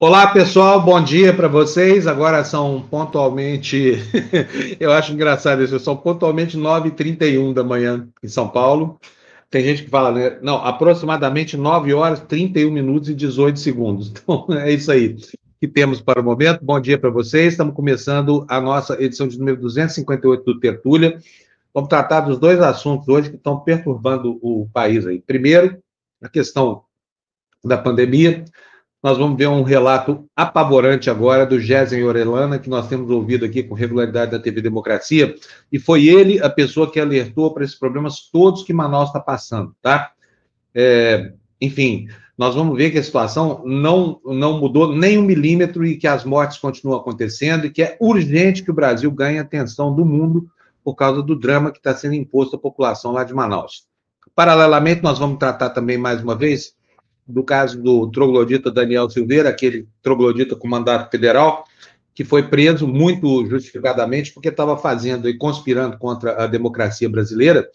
[0.00, 2.06] Olá, pessoal, bom dia para vocês.
[2.06, 3.94] Agora são pontualmente,
[4.80, 8.98] eu acho engraçado isso, são pontualmente 9h31 da manhã em São Paulo.
[9.48, 10.38] Tem gente que fala, né?
[10.42, 14.12] Não, aproximadamente 9 horas, 31 minutos e 18 segundos.
[14.20, 15.16] Então, é isso aí
[15.60, 16.64] que temos para o momento.
[16.64, 17.52] Bom dia para vocês.
[17.52, 21.18] Estamos começando a nossa edição de número 258 do Tertúlia.
[21.72, 25.20] Vamos tratar dos dois assuntos hoje que estão perturbando o país aí.
[25.20, 25.78] Primeiro,
[26.20, 26.82] a questão
[27.64, 28.44] da pandemia
[29.04, 33.62] nós vamos ver um relato apavorante agora do Gésen Orelana, que nós temos ouvido aqui
[33.62, 35.34] com regularidade da TV Democracia,
[35.70, 39.76] e foi ele a pessoa que alertou para esses problemas todos que Manaus está passando,
[39.82, 40.12] tá?
[40.74, 45.98] É, enfim, nós vamos ver que a situação não, não mudou nem um milímetro e
[45.98, 50.06] que as mortes continuam acontecendo e que é urgente que o Brasil ganhe atenção do
[50.06, 50.48] mundo
[50.82, 53.84] por causa do drama que está sendo imposto à população lá de Manaus.
[54.34, 56.74] Paralelamente, nós vamos tratar também, mais uma vez,
[57.26, 61.64] do caso do troglodita Daniel Silveira, aquele troglodita com mandato federal,
[62.14, 67.68] que foi preso muito justificadamente porque estava fazendo e conspirando contra a democracia brasileira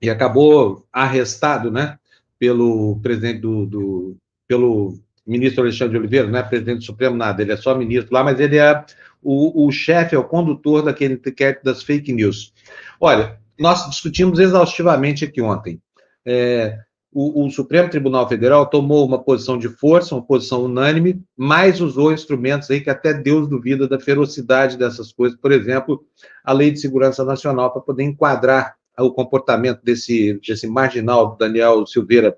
[0.00, 1.98] e acabou arrestado, né,
[2.38, 4.16] pelo presidente do, do
[4.46, 8.14] pelo ministro Alexandre de Oliveira, não é presidente do Supremo nada, ele é só ministro
[8.14, 8.84] lá, mas ele é
[9.22, 12.54] o, o chefe, é o condutor daquele inquérito das fake news.
[12.98, 15.82] Olha, nós discutimos exaustivamente aqui ontem.
[16.24, 16.78] É,
[17.12, 22.12] o, o, Supremo Tribunal Federal tomou uma posição de força, uma posição unânime, mas usou
[22.12, 26.04] instrumentos aí que até Deus duvida da ferocidade dessas coisas, por exemplo,
[26.44, 32.36] a Lei de Segurança Nacional, para poder enquadrar o comportamento desse, desse marginal Daniel Silveira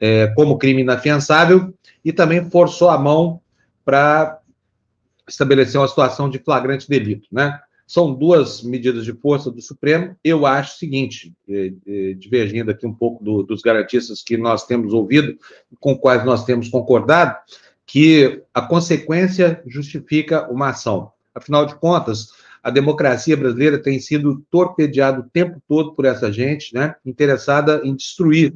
[0.00, 1.72] é, como crime inafiançável,
[2.04, 3.40] e também forçou a mão
[3.84, 4.40] para
[5.28, 7.60] estabelecer uma situação de flagrante delito, né?
[7.92, 10.16] São duas medidas de força do Supremo.
[10.24, 14.64] Eu acho o seguinte, eh, eh, divergindo aqui um pouco do, dos garantistas que nós
[14.64, 15.36] temos ouvido,
[15.78, 17.36] com quais nós temos concordado,
[17.84, 21.12] que a consequência justifica uma ação.
[21.34, 22.28] Afinal de contas,
[22.62, 27.94] a democracia brasileira tem sido torpedeada o tempo todo por essa gente, né, interessada em
[27.94, 28.54] destruir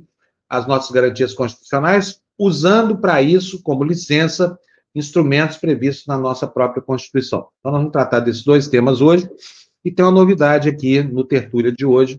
[0.49, 4.59] as nossas garantias constitucionais, usando para isso, como licença,
[4.97, 7.49] instrumentos previstos na nossa própria Constituição.
[7.61, 9.29] Então, nós vamos tratar desses dois temas hoje,
[9.85, 12.19] e tem uma novidade aqui no Tertúlia de hoje,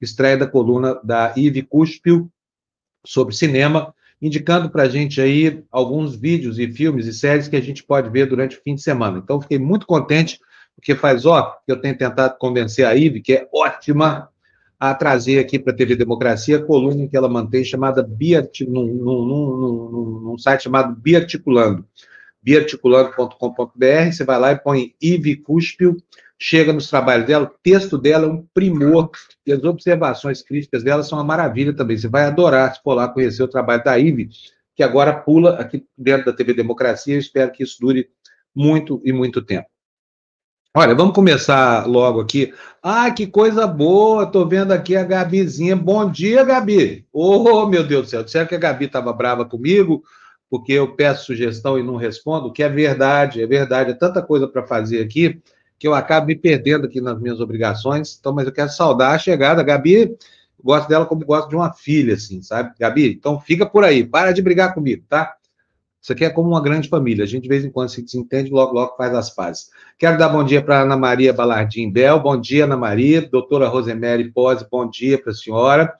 [0.00, 2.30] estreia da coluna da Ive Cuspil
[3.04, 7.62] sobre cinema, indicando para a gente aí alguns vídeos e filmes e séries que a
[7.62, 9.18] gente pode ver durante o fim de semana.
[9.24, 10.38] Então, fiquei muito contente,
[10.76, 14.28] porque faz, ó, que eu tenho tentado convencer a Ive, que é ótima,
[14.78, 18.86] a trazer aqui para a TV Democracia a coluna que ela mantém, chamada Biart, num,
[18.86, 21.84] num, num, num site chamado Biarticulando
[22.42, 25.96] biarticulando.com.br, você vai lá e põe Ive Cuspio,
[26.38, 29.10] chega nos trabalhos dela, o texto dela é um primor,
[29.44, 31.98] e as observações críticas dela são uma maravilha também.
[31.98, 34.28] Você vai adorar se for lá conhecer o trabalho da Ive,
[34.76, 38.08] que agora pula aqui dentro da TV Democracia, eu espero que isso dure
[38.54, 39.68] muito e muito tempo.
[40.76, 42.54] Olha, vamos começar logo aqui.
[42.80, 44.24] Ah, que coisa boa!
[44.24, 45.74] Estou vendo aqui a Gabizinha.
[45.74, 47.04] Bom dia, Gabi!
[47.12, 48.22] Oh, meu Deus do céu!
[48.22, 50.04] Disseram que a Gabi estava brava comigo,
[50.50, 54.48] porque eu peço sugestão e não respondo, que é verdade, é verdade, é tanta coisa
[54.48, 55.40] para fazer aqui
[55.78, 58.16] que eu acabo me perdendo aqui nas minhas obrigações.
[58.18, 59.60] Então, mas eu quero saudar a chegada.
[59.60, 60.16] A Gabi,
[60.62, 62.74] gosto dela como gosto de uma filha, assim, sabe?
[62.78, 65.34] Gabi, então fica por aí, para de brigar comigo, tá?
[66.00, 67.24] Isso aqui é como uma grande família.
[67.24, 69.70] A gente, de vez em quando, se desentende, logo, logo faz as pazes.
[69.98, 72.20] Quero dar bom dia para Ana Maria Balardim Bel.
[72.20, 73.20] Bom dia, Ana Maria.
[73.20, 75.92] Doutora Rosemary Pose, bom dia para a senhora.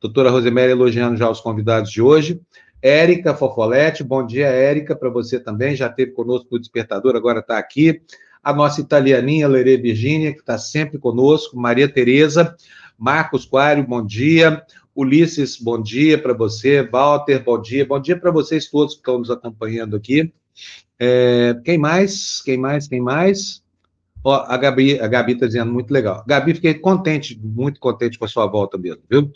[0.00, 2.40] Doutora Rosemary elogiando já os convidados de hoje.
[2.80, 7.58] Érica Fofolete, bom dia, Érica, para você também, já esteve conosco no Despertador, agora está
[7.58, 8.00] aqui.
[8.42, 11.58] A nossa italianinha, Lerê Virgínia, que está sempre conosco.
[11.58, 12.56] Maria Tereza,
[12.96, 14.62] Marcos Quário, bom dia.
[14.94, 16.82] Ulisses, bom dia para você.
[16.82, 17.84] Walter, bom dia.
[17.84, 20.32] Bom dia para vocês todos que estão nos acompanhando aqui.
[20.98, 22.40] É, quem mais?
[22.42, 22.86] Quem mais?
[22.86, 23.62] Quem mais?
[24.22, 24.98] Ó, a Gabi
[25.32, 26.24] está dizendo muito legal.
[26.26, 29.32] Gabi, fiquei contente, muito contente com a sua volta mesmo, viu?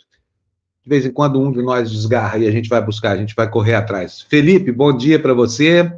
[0.83, 3.33] De vez em quando um de nós desgarra e a gente vai buscar, a gente
[3.33, 4.21] vai correr atrás.
[4.21, 5.89] Felipe, bom dia para você.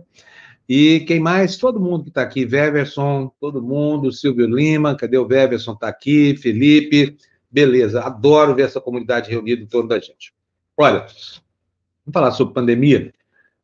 [0.70, 1.58] E quem mais?
[1.58, 5.74] Todo mundo que está aqui, Weverson, todo mundo, Silvio Lima, cadê o Weverson?
[5.74, 7.18] Está aqui, Felipe,
[7.50, 10.34] beleza, adoro ver essa comunidade reunida em torno da gente.
[10.78, 13.12] Olha, vamos falar sobre pandemia.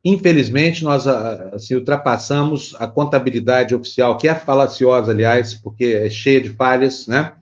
[0.04, 6.42] Infelizmente, nós ah, assim, ultrapassamos a contabilidade oficial, que é falaciosa, aliás, porque é cheia
[6.42, 7.34] de falhas, né?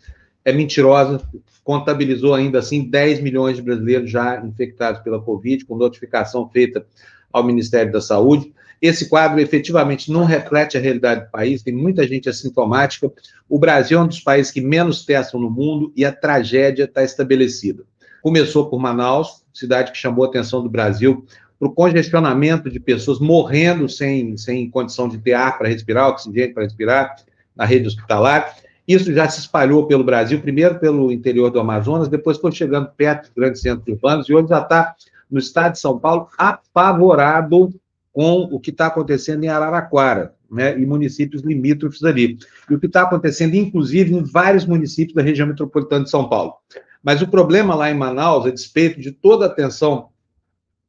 [0.50, 1.22] É mentirosa,
[1.64, 6.84] contabilizou ainda assim 10 milhões de brasileiros já infectados pela Covid, com notificação feita
[7.32, 8.52] ao Ministério da Saúde.
[8.82, 13.12] Esse quadro efetivamente não reflete a realidade do país, tem muita gente assintomática.
[13.48, 17.04] O Brasil é um dos países que menos testam no mundo e a tragédia está
[17.04, 17.84] estabelecida.
[18.24, 21.24] Começou por Manaus, cidade que chamou a atenção do Brasil
[21.60, 26.56] para o congestionamento de pessoas morrendo sem, sem condição de ter ar para respirar, oxigênio
[26.56, 27.16] para respirar
[27.56, 28.56] na rede hospitalar.
[28.90, 33.26] Isso já se espalhou pelo Brasil, primeiro pelo interior do Amazonas, depois foi chegando perto
[33.26, 34.96] dos grandes centros urbanos, e hoje já está
[35.30, 37.72] no estado de São Paulo apavorado
[38.12, 42.40] com o que está acontecendo em Araraquara, né, e municípios limítrofes ali.
[42.68, 46.56] E o que está acontecendo, inclusive, em vários municípios da região metropolitana de São Paulo.
[47.04, 50.10] Mas o problema lá em Manaus, a despeito de toda a atenção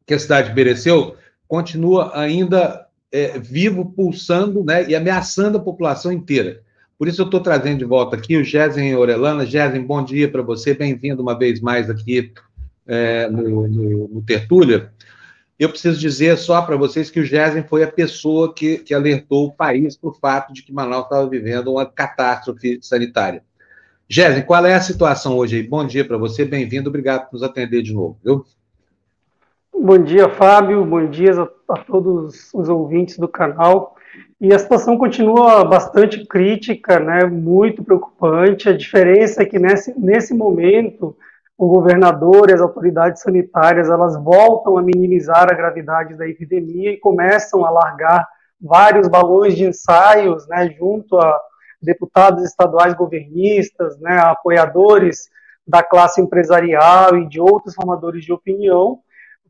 [0.07, 6.63] que a cidade mereceu, continua ainda é, vivo, pulsando né, e ameaçando a população inteira.
[7.01, 9.47] Por isso eu estou trazendo de volta aqui o Gésen Orelana.
[9.47, 12.31] Gésen, bom dia para você, bem-vindo uma vez mais aqui
[12.87, 14.93] é, no, no, no Tertúlia.
[15.59, 19.47] Eu preciso dizer só para vocês que o Gésen foi a pessoa que, que alertou
[19.47, 23.43] o país para o fato de que Manaus estava vivendo uma catástrofe sanitária.
[24.07, 25.63] Gésen, qual é a situação hoje aí?
[25.63, 28.19] Bom dia para você, bem-vindo, obrigado por nos atender de novo.
[28.23, 28.45] Viu?
[29.73, 30.85] Bom dia, Fábio.
[30.85, 33.97] Bom dia a, a, todos os ouvintes do canal.
[34.41, 38.69] E a situação continua bastante crítica, né, muito preocupante.
[38.69, 41.17] A diferença é que nesse, nesse momento
[41.59, 46.97] o governador e as autoridades sanitárias elas voltam a minimizar a gravidade da epidemia e
[46.97, 48.27] começam a largar
[48.59, 51.39] vários balões de ensaios, né, junto a
[51.83, 55.29] deputados estaduais governistas, né, apoiadores
[55.67, 58.99] da classe empresarial e de outros formadores de opinião,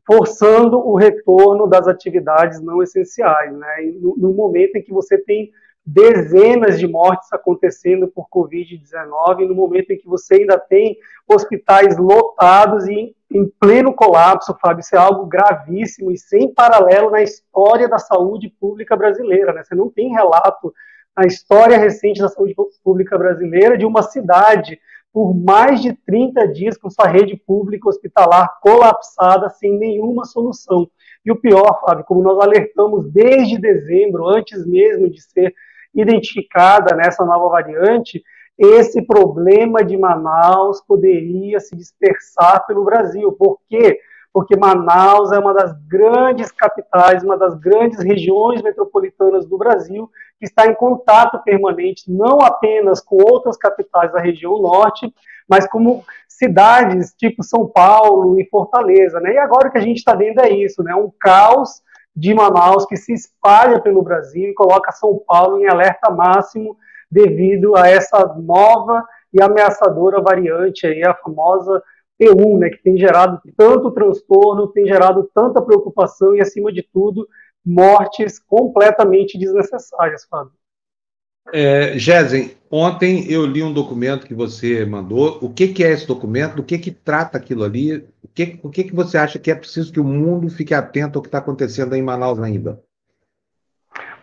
[0.05, 3.55] forçando o retorno das atividades não essenciais.
[3.55, 3.93] Né?
[3.99, 5.51] No, no, momento em que você tem
[5.85, 12.87] dezenas de mortes acontecendo por Covid-19, no momento em que você ainda tem hospitais lotados
[12.87, 17.97] e em, pleno colapso, Fábio, isso é algo gravíssimo e sem paralelo na história da
[17.97, 19.53] saúde pública brasileira.
[19.53, 19.63] Né?
[19.63, 20.73] Você não tem relato
[21.17, 24.79] na história recente da saúde pública brasileira de uma cidade
[25.13, 30.89] por mais de 30 dias com sua rede pública hospitalar colapsada sem nenhuma solução.
[31.25, 35.53] E o pior, Fábio, como nós alertamos desde dezembro, antes mesmo de ser
[35.93, 38.23] identificada nessa nova variante,
[38.57, 43.31] esse problema de Manaus poderia se dispersar pelo Brasil.
[43.33, 43.99] Por quê?
[44.33, 50.45] Porque Manaus é uma das grandes capitais, uma das grandes regiões metropolitanas do Brasil, que
[50.45, 55.13] está em contato permanente não apenas com outras capitais da região norte,
[55.47, 59.33] mas como cidades tipo São Paulo e Fortaleza, né?
[59.33, 60.95] E agora o que a gente está vendo é isso, né?
[60.95, 61.81] Um caos
[62.15, 66.77] de Manaus que se espalha pelo Brasil e coloca São Paulo em alerta máximo
[67.09, 71.83] devido a essa nova e ameaçadora variante aí, a famosa
[72.21, 77.27] P1, né, que tem gerado tanto transtorno, tem gerado tanta preocupação e, acima de tudo,
[77.65, 80.51] mortes completamente desnecessárias, Fábio.
[81.51, 85.39] É, Gesen, ontem eu li um documento que você mandou.
[85.41, 86.57] O que, que é esse documento?
[86.57, 87.97] Do que, que trata aquilo ali?
[88.23, 91.17] O que, o que, que você acha que é preciso que o mundo fique atento
[91.17, 92.79] ao que está acontecendo em Manaus ainda?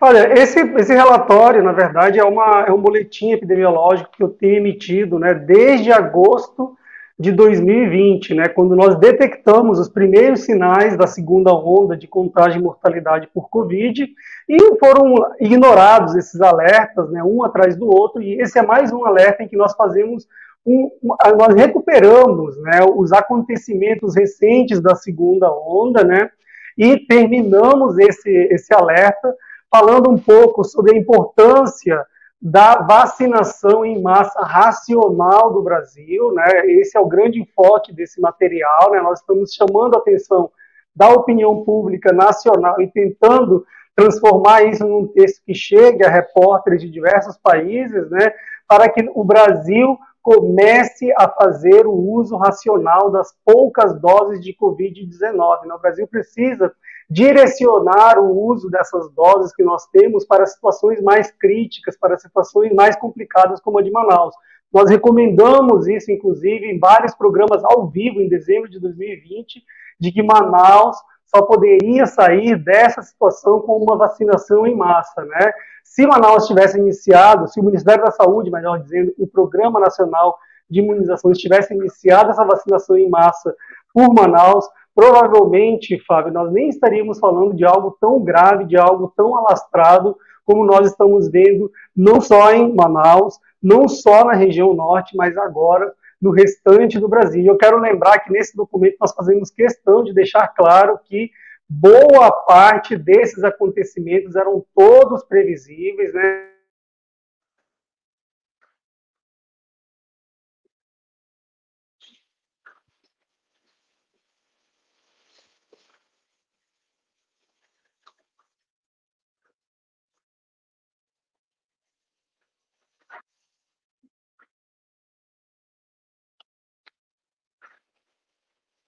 [0.00, 4.55] Olha, esse, esse relatório, na verdade, é, uma, é um boletim epidemiológico que eu tenho
[4.55, 6.78] emitido né, desde agosto
[7.19, 12.62] de 2020, né, quando nós detectamos os primeiros sinais da segunda onda de contágio e
[12.62, 14.09] mortalidade por Covid,
[14.49, 19.04] e foram ignorados esses alertas, né, um atrás do outro, e esse é mais um
[19.04, 20.28] alerta em que nós fazemos
[20.64, 20.90] um,
[21.37, 26.31] nós recuperamos né, os acontecimentos recentes da segunda onda, né,
[26.76, 29.35] e terminamos esse, esse alerta
[29.69, 32.00] falando um pouco sobre a importância
[32.40, 36.45] da vacinação em massa racional do Brasil, né?
[36.66, 39.00] Esse é o grande enfoque desse material, né?
[39.00, 40.50] Nós estamos chamando a atenção
[40.95, 43.64] da opinião pública nacional e tentando
[43.95, 48.33] transformar isso num texto que chegue a repórteres de diversos países, né?
[48.68, 55.64] Para que o Brasil comece a fazer o uso racional das poucas doses de Covid-19.
[55.64, 55.75] Né?
[55.75, 56.70] O Brasil precisa
[57.08, 62.94] direcionar o uso dessas doses que nós temos para situações mais críticas, para situações mais
[62.94, 64.35] complicadas como a de Manaus.
[64.70, 69.62] Nós recomendamos isso, inclusive, em vários programas ao vivo em dezembro de 2020,
[69.99, 70.99] de que Manaus
[71.35, 75.52] só poderia sair dessa situação com uma vacinação em massa, né?
[75.85, 80.37] Se Manaus tivesse iniciado, se o Ministério da Saúde, melhor dizendo, o Programa Nacional
[80.68, 83.54] de Imunizações tivesse iniciado essa vacinação em massa
[83.92, 89.37] por Manaus, provavelmente, Fábio, nós nem estaríamos falando de algo tão grave, de algo tão
[89.37, 95.37] alastrado como nós estamos vendo, não só em Manaus, não só na região norte, mas
[95.37, 97.45] agora no restante do Brasil.
[97.45, 101.31] Eu quero lembrar que nesse documento nós fazemos questão de deixar claro que
[101.69, 106.58] boa parte desses acontecimentos eram todos previsíveis, né?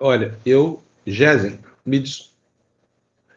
[0.00, 2.33] Olha, eu, Jéssica, me des...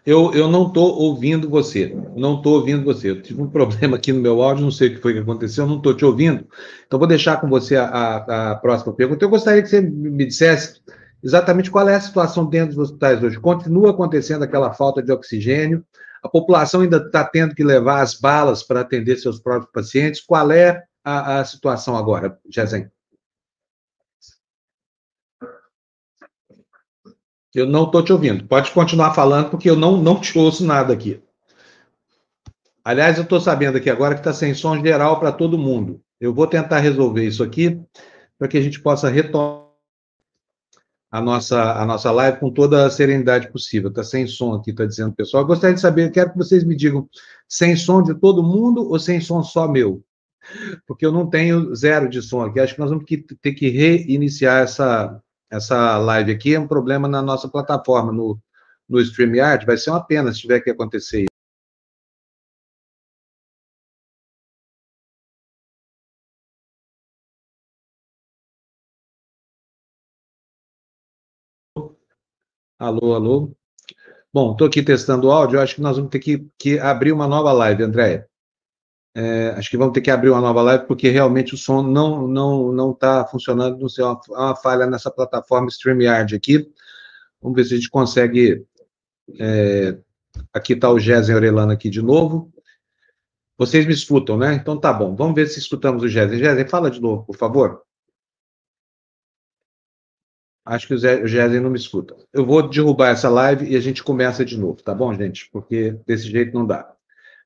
[0.05, 1.93] eu, eu não estou ouvindo você.
[2.15, 3.11] Não estou ouvindo você.
[3.11, 5.67] Eu tive um problema aqui no meu áudio, não sei o que foi que aconteceu,
[5.67, 6.47] não estou te ouvindo.
[6.87, 9.25] Então, vou deixar com você a, a, a, próxima pergunta.
[9.25, 10.81] Eu gostaria que você me dissesse
[11.21, 13.37] exatamente qual é a situação dentro dos hospitais hoje.
[13.39, 15.83] Continua acontecendo aquela falta de oxigênio?
[16.23, 20.21] A população ainda está tendo que levar as balas para atender seus próprios pacientes?
[20.21, 22.89] Qual é a, a situação agora, Jezem?
[27.53, 28.47] Eu não estou te ouvindo.
[28.47, 31.21] Pode continuar falando, porque eu não, não te ouço nada aqui.
[32.83, 36.01] Aliás, eu estou sabendo aqui agora que está sem som geral para todo mundo.
[36.19, 37.79] Eu vou tentar resolver isso aqui
[38.37, 39.63] para que a gente possa retomar
[41.13, 43.89] a nossa, a nossa live com toda a serenidade possível.
[43.89, 45.43] Está sem som aqui, está dizendo o pessoal.
[45.43, 47.07] Eu gostaria de saber, quero que vocês me digam,
[47.47, 50.03] sem som de todo mundo ou sem som só meu?
[50.87, 52.59] Porque eu não tenho zero de som aqui.
[52.59, 55.21] Acho que nós vamos ter que reiniciar essa,
[55.53, 58.39] essa live aqui é um problema na nossa plataforma, no,
[58.89, 61.25] no StreamYard, vai ser uma pena se tiver que acontecer
[72.79, 73.55] Alô, alô.
[74.33, 77.27] Bom, estou aqui testando o áudio, acho que nós vamos ter que, que abrir uma
[77.27, 78.27] nova live, Andréia.
[79.15, 82.27] É, acho que vamos ter que abrir uma nova live, porque realmente o som não
[82.27, 86.67] não não está funcionando, não sei, é uma, uma falha nessa plataforma StreamYard aqui.
[87.41, 88.65] Vamos ver se a gente consegue.
[89.39, 89.97] É,
[90.53, 92.51] aqui está o Gésen Orelano aqui de novo.
[93.57, 94.55] Vocês me escutam, né?
[94.55, 95.15] Então tá bom.
[95.15, 96.39] Vamos ver se escutamos o Gésen.
[96.39, 97.83] Gésen, fala de novo, por favor.
[100.65, 102.15] Acho que o Gésen não me escuta.
[102.31, 105.49] Eu vou derrubar essa live e a gente começa de novo, tá bom, gente?
[105.51, 106.92] Porque desse jeito não dá.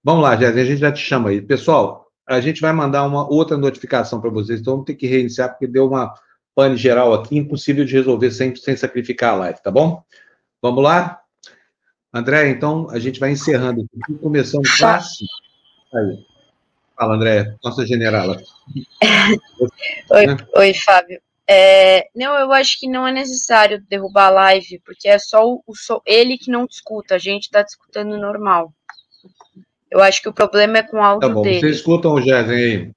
[0.08, 1.42] Vamos lá, Jéssica, a gente já te chama aí.
[1.42, 5.50] Pessoal, a gente vai mandar uma outra notificação para vocês, então vamos ter que reiniciar,
[5.50, 6.14] porque deu uma
[6.56, 10.02] pane geral aqui, impossível de resolver sem, sem sacrificar a live, tá bom?
[10.62, 11.20] Vamos lá?
[12.14, 15.26] André, então a gente vai encerrando aqui, começando classe.
[15.94, 16.26] Aí.
[16.96, 18.42] Fala, André, nossa generala.
[20.10, 20.38] oi, né?
[20.56, 21.22] oi, Fábio.
[21.46, 25.62] É, não, eu acho que não é necessário derrubar a live, porque é só o,
[25.68, 28.72] o ele que não discuta, a gente está discutindo normal.
[29.92, 31.60] Eu acho que o problema é com o áudio tá bom, dele.
[31.60, 32.92] Vocês escutam o Jéssica aí?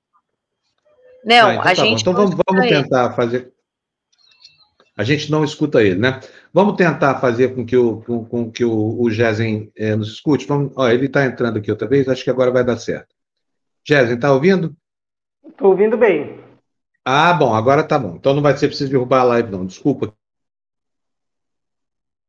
[1.24, 2.00] Não, ah, então a tá gente.
[2.00, 3.52] Então vamos, vamos tentar fazer.
[4.96, 6.20] A gente não escuta ele, né?
[6.52, 10.46] Vamos tentar fazer com que o, com, com que o, o Gesen é, nos escute.
[10.46, 13.14] Vamos, ó, ele está entrando aqui outra vez, acho que agora vai dar certo.
[13.86, 14.76] Gesen, está ouvindo?
[15.46, 16.40] Estou ouvindo bem.
[17.04, 18.16] Ah, bom, agora tá bom.
[18.16, 19.64] Então não vai ser preciso derrubar a live, não.
[19.64, 20.12] Desculpa.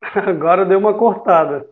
[0.15, 1.69] Agora deu uma cortada.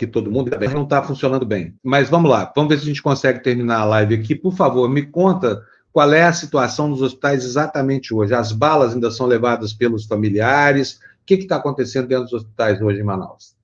[0.00, 1.78] Que todo mundo não está funcionando bem.
[1.84, 4.34] Mas vamos lá, vamos ver se a gente consegue terminar a live aqui.
[4.34, 8.32] Por favor, me conta qual é a situação nos hospitais exatamente hoje.
[8.32, 10.94] As balas ainda são levadas pelos familiares?
[10.94, 13.54] O que está acontecendo dentro dos hospitais hoje em Manaus?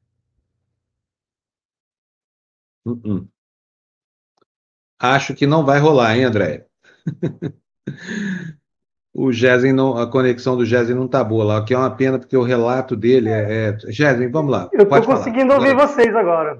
[2.84, 3.28] Uh -uh.
[4.98, 6.66] Acho que não vai rolar, hein, André?
[9.18, 11.90] o Gesen não, a conexão do Gesen não está boa lá, o que é uma
[11.90, 13.70] pena, porque o relato dele é.
[13.70, 14.28] é...
[14.28, 14.68] Vamos lá.
[14.70, 15.58] Eu estou conseguindo falar.
[15.58, 15.88] ouvir agora.
[15.88, 16.54] vocês agora.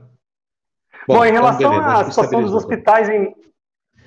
[1.07, 3.35] Bom, Bom em então relação então, à situação dos hospitais em.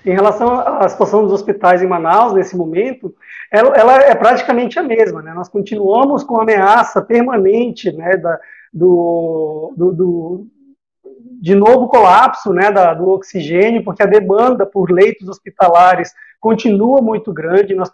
[0.05, 3.13] Em relação à situação dos hospitais em Manaus, nesse momento,
[3.51, 5.21] ela, ela é praticamente a mesma.
[5.21, 5.33] Né?
[5.33, 8.39] Nós continuamos com a ameaça permanente né, da,
[8.73, 10.47] do, do, do
[11.41, 17.33] de novo colapso né, da, do oxigênio, porque a demanda por leitos hospitalares continua muito
[17.33, 17.75] grande.
[17.75, 17.91] Nós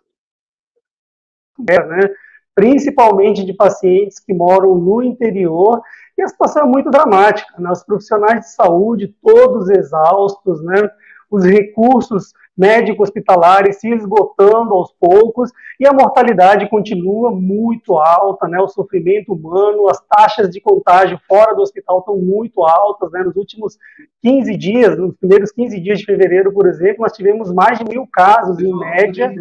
[1.59, 2.09] né,
[2.55, 5.81] principalmente de pacientes que moram no interior,
[6.17, 7.53] e a situação é muito dramática.
[7.59, 7.69] Né?
[7.69, 10.89] Os profissionais de saúde, todos exaustos, né?
[11.29, 18.57] os recursos médico-hospitalares se esgotando aos poucos, e a mortalidade continua muito alta, né?
[18.61, 23.11] o sofrimento humano, as taxas de contágio fora do hospital estão muito altas.
[23.11, 23.23] Né?
[23.23, 23.77] Nos últimos
[24.21, 28.07] 15 dias, nos primeiros 15 dias de fevereiro, por exemplo, nós tivemos mais de mil
[28.07, 29.33] casos, em média,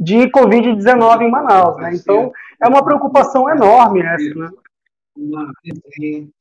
[0.00, 1.76] de Covid-19 em Manaus.
[1.76, 1.94] Né?
[1.94, 4.34] Então, é uma preocupação enorme essa.
[4.34, 4.48] Né?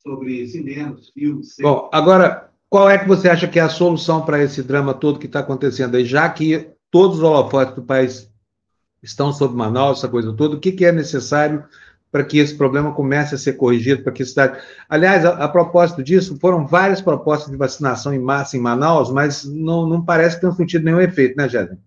[0.02, 1.56] sobre cinemas, filmes.
[1.60, 5.20] Bom, agora, qual é que você acha que é a solução para esse drama todo
[5.20, 8.32] que está acontecendo aí, já que todos os holofotes do país
[9.04, 11.66] estão sobre Manaus, essa coisa toda, o que, que é necessário
[12.12, 14.62] para que esse problema comece a ser corrigido, para que a cidade...
[14.88, 19.46] Aliás, a, a, propósito disso, foram várias propostas de vacinação em massa em Manaus, mas
[19.46, 21.78] não, não parece que tenham sentido nenhum efeito, né, Jéssica?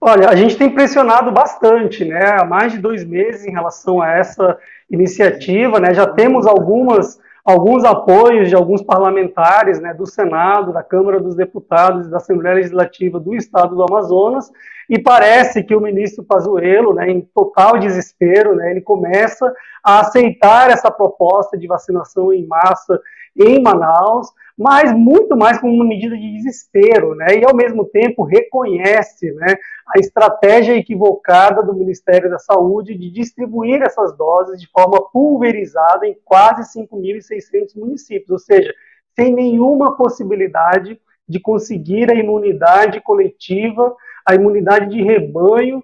[0.00, 4.12] Olha, a gente tem pressionado bastante, né, há mais de dois meses em relação a
[4.12, 4.56] essa
[4.88, 11.18] iniciativa, né, já temos algumas, alguns apoios de alguns parlamentares né, do Senado, da Câmara
[11.18, 14.48] dos Deputados e da Assembleia Legislativa do Estado do Amazonas,
[14.88, 19.52] e parece que o ministro Pazuello, né, em total desespero, né, ele começa
[19.82, 23.00] a aceitar essa proposta de vacinação em massa
[23.38, 27.38] em Manaus, mas muito mais como uma medida de desespero, né?
[27.38, 29.54] E ao mesmo tempo reconhece, né,
[29.94, 36.16] a estratégia equivocada do Ministério da Saúde de distribuir essas doses de forma pulverizada em
[36.24, 38.74] quase 5.600 municípios, ou seja,
[39.14, 43.94] sem nenhuma possibilidade de conseguir a imunidade coletiva,
[44.26, 45.82] a imunidade de rebanho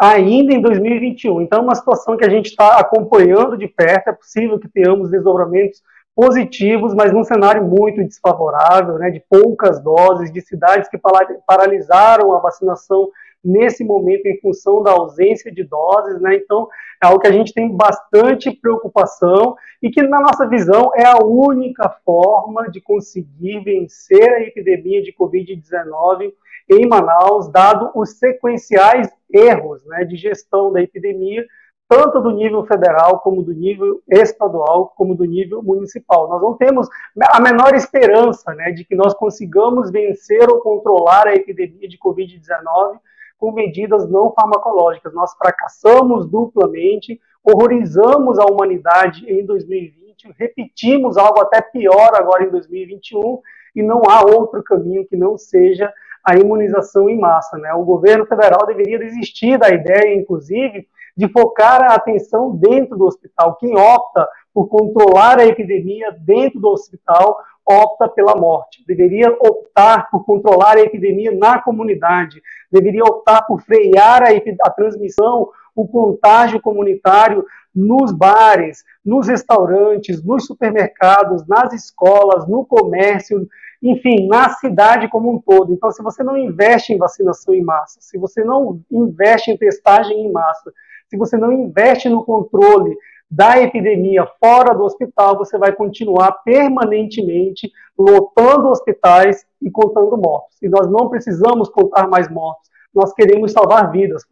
[0.00, 1.42] ainda em 2021.
[1.42, 4.08] Então, é uma situação que a gente está acompanhando de perto.
[4.08, 5.82] É possível que tenhamos desdobramentos
[6.20, 11.00] positivos, mas num cenário muito desfavorável, né, de poucas doses, de cidades que
[11.46, 13.08] paralisaram a vacinação
[13.42, 16.34] nesse momento em função da ausência de doses, né?
[16.34, 16.68] Então,
[17.02, 21.24] é algo que a gente tem bastante preocupação e que, na nossa visão, é a
[21.24, 26.34] única forma de conseguir vencer a epidemia de Covid-19
[26.68, 31.46] em Manaus, dado os sequenciais erros né, de gestão da epidemia
[31.90, 36.28] tanto do nível federal, como do nível estadual, como do nível municipal.
[36.28, 36.88] Nós não temos
[37.20, 43.00] a menor esperança né, de que nós consigamos vencer ou controlar a epidemia de Covid-19
[43.36, 45.12] com medidas não farmacológicas.
[45.12, 53.40] Nós fracassamos duplamente, horrorizamos a humanidade em 2020, repetimos algo até pior agora em 2021,
[53.74, 55.92] e não há outro caminho que não seja
[56.24, 57.58] a imunização em massa.
[57.58, 57.74] Né?
[57.74, 60.86] O governo federal deveria desistir da ideia, inclusive,
[61.20, 63.54] de focar a atenção dentro do hospital.
[63.56, 67.36] Quem opta por controlar a epidemia dentro do hospital
[67.68, 68.82] opta pela morte.
[68.86, 72.40] Deveria optar por controlar a epidemia na comunidade.
[72.72, 74.28] Deveria optar por frear a,
[74.66, 83.46] a transmissão, o contágio comunitário nos bares, nos restaurantes, nos supermercados, nas escolas, no comércio,
[83.82, 85.70] enfim, na cidade como um todo.
[85.70, 90.18] Então, se você não investe em vacinação em massa, se você não investe em testagem
[90.18, 90.72] em massa,
[91.10, 92.96] se você não investe no controle
[93.28, 100.56] da epidemia fora do hospital, você vai continuar permanentemente lotando hospitais e contando mortos.
[100.62, 104.24] E nós não precisamos contar mais mortos, nós queremos salvar vidas.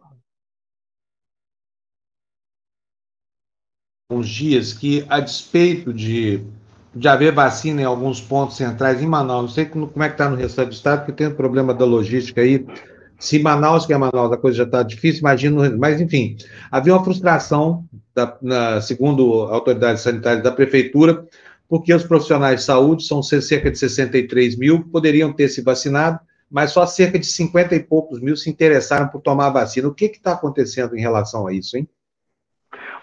[4.10, 6.42] Uns dias que, a despeito de,
[6.94, 10.30] de haver vacina em alguns pontos centrais em Manaus, não sei como é que está
[10.30, 12.66] no restante do estado, porque tem um problema da logística aí,
[13.18, 16.36] se Manaus, que é Manaus, a coisa já está difícil, imagino, mas enfim,
[16.70, 21.26] havia uma frustração, da, na, segundo autoridades sanitárias da prefeitura,
[21.68, 26.70] porque os profissionais de saúde, são cerca de 63 mil, poderiam ter se vacinado, mas
[26.70, 29.88] só cerca de 50 e poucos mil se interessaram por tomar a vacina.
[29.88, 31.86] O que está acontecendo em relação a isso, hein?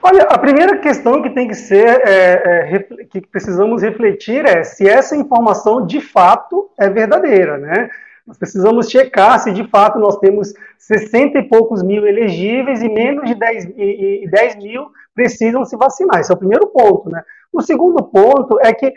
[0.01, 4.87] Olha, a primeira questão que tem que ser, é, é, que precisamos refletir é se
[4.87, 7.89] essa informação de fato é verdadeira, né?
[8.25, 13.25] Nós precisamos checar se de fato nós temos 60 e poucos mil elegíveis e menos
[13.25, 16.19] de 10, e, e 10 mil precisam se vacinar.
[16.19, 17.09] Esse é o primeiro ponto.
[17.09, 17.23] Né?
[17.53, 18.91] O segundo ponto é que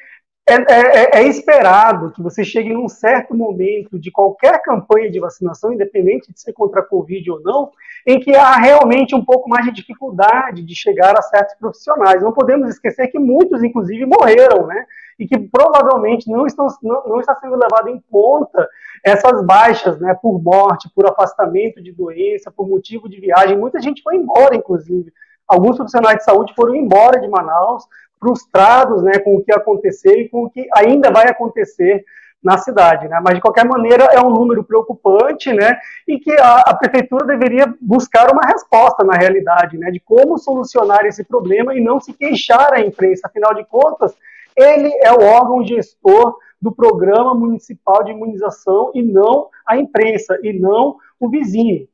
[0.48, 5.70] é, é, é, esperado que você chegue num certo momento de qualquer campanha de vacinação,
[5.70, 7.70] independente de ser contra a Covid ou não,
[8.06, 12.22] em que há realmente um pouco mais de dificuldade de chegar a certos profissionais.
[12.22, 14.86] Não podemos esquecer que muitos, inclusive, morreram, né?
[15.18, 18.68] E que provavelmente não, estão, não, não está sendo levado em conta
[19.04, 20.14] essas baixas, né?
[20.20, 23.58] Por morte, por afastamento de doença, por motivo de viagem.
[23.58, 25.12] Muita gente foi embora, inclusive.
[25.46, 27.84] Alguns profissionais de saúde foram embora de Manaus
[28.20, 32.04] frustrados né, com o que aconteceu e com o que ainda vai acontecer
[32.42, 33.18] na cidade, né?
[33.22, 35.76] Mas de qualquer maneira é um número preocupante, né?
[36.06, 39.90] E que a, a, prefeitura deveria buscar uma resposta na realidade, né?
[39.90, 43.26] De como solucionar esse problema e não se queixar à imprensa.
[43.26, 44.14] Afinal de contas,
[44.58, 50.52] ele é o órgão gestor do programa municipal de imunização e não a imprensa e
[50.58, 51.88] não o vizinho.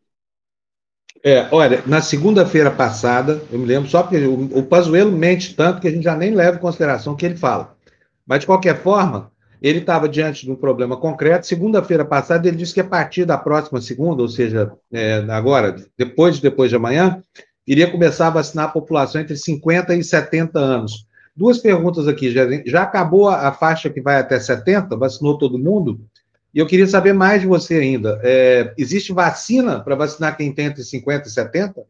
[1.22, 5.80] É, olha, na segunda-feira passada, eu me lembro, só porque o, o Pazuello mente tanto
[5.80, 7.74] que a gente já nem leva em consideração o que ele fala.
[8.26, 9.30] Mas, de qualquer forma,
[9.62, 11.46] ele estava diante de um problema concreto.
[11.46, 16.36] Segunda-feira passada, ele disse que a partir da próxima segunda, ou seja, é, agora, depois
[16.36, 17.22] de depois de amanhã,
[17.66, 21.06] iria começar a vacinar a população entre 50 e 70 anos.
[21.36, 24.96] Duas perguntas aqui, já, já acabou a, a faixa que vai até 70?
[24.96, 26.00] Vacinou todo mundo?
[26.54, 28.20] E eu queria saber mais de você ainda.
[28.22, 31.82] É, existe vacina para vacinar quem tem entre 50 e 70?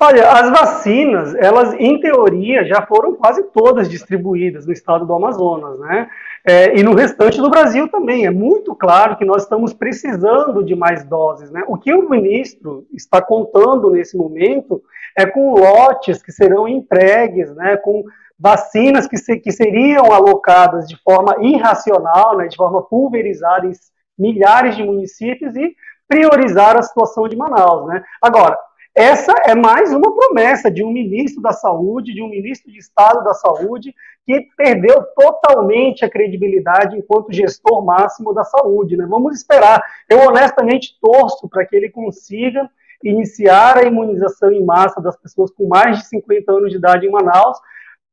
[0.00, 5.78] Olha, as vacinas, elas, em teoria, já foram quase todas distribuídas no estado do Amazonas,
[5.80, 6.08] né?
[6.46, 8.24] É, e no restante do Brasil também.
[8.24, 11.64] É muito claro que nós estamos precisando de mais doses, né?
[11.66, 14.80] O que o ministro está contando nesse momento
[15.18, 17.76] é com lotes que serão entregues, né?
[17.76, 18.04] Com
[18.38, 23.72] vacinas que, se, que seriam alocadas de forma irracional, né, de forma pulverizada em
[24.16, 25.74] milhares de municípios e
[26.06, 27.88] priorizar a situação de Manaus.
[27.88, 28.00] Né?
[28.22, 28.56] Agora,
[28.94, 33.24] essa é mais uma promessa de um ministro da Saúde, de um ministro de Estado
[33.24, 33.92] da Saúde,
[34.24, 38.96] que perdeu totalmente a credibilidade enquanto gestor máximo da saúde.
[38.96, 39.04] Né?
[39.08, 39.82] Vamos esperar.
[40.08, 42.70] Eu honestamente torço para que ele consiga
[43.02, 47.10] iniciar a imunização em massa das pessoas com mais de 50 anos de idade em
[47.10, 47.58] Manaus,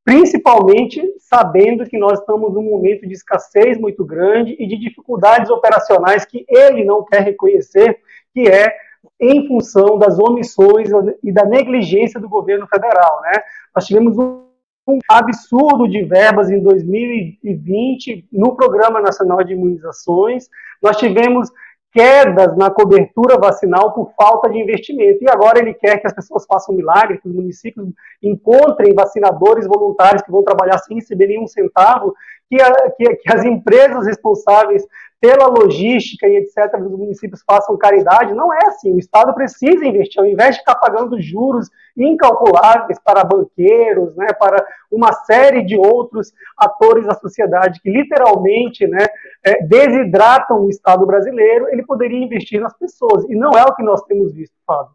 [0.04, 6.26] principalmente sabendo que nós estamos num momento de escassez muito grande e de dificuldades operacionais
[6.26, 8.00] que ele não quer reconhecer,
[8.34, 8.72] que é
[9.20, 10.90] em função das omissões
[11.24, 13.22] e da negligência do governo federal.
[13.22, 13.32] Né?
[13.76, 20.48] Nós tivemos um absurdo de verbas em 2020 no Programa Nacional de Imunizações,
[20.82, 21.50] nós tivemos
[21.96, 25.24] quedas na cobertura vacinal por falta de investimento.
[25.24, 27.88] E agora ele quer que as pessoas façam milagre, que os municípios
[28.22, 32.14] encontrem vacinadores voluntários que vão trabalhar sem receber nenhum centavo,
[32.50, 34.86] que, a, que, que as empresas responsáveis
[35.20, 38.34] pela logística e etc., dos municípios façam caridade.
[38.34, 38.94] Não é assim.
[38.94, 44.64] O Estado precisa investir, ao invés de ficar pagando juros incalculáveis para banqueiros, né, para
[44.92, 49.06] uma série de outros atores da sociedade que literalmente né,
[49.44, 53.24] é, desidratam o Estado brasileiro, ele poderia investir nas pessoas.
[53.30, 54.94] E não é o que nós temos visto, Fábio.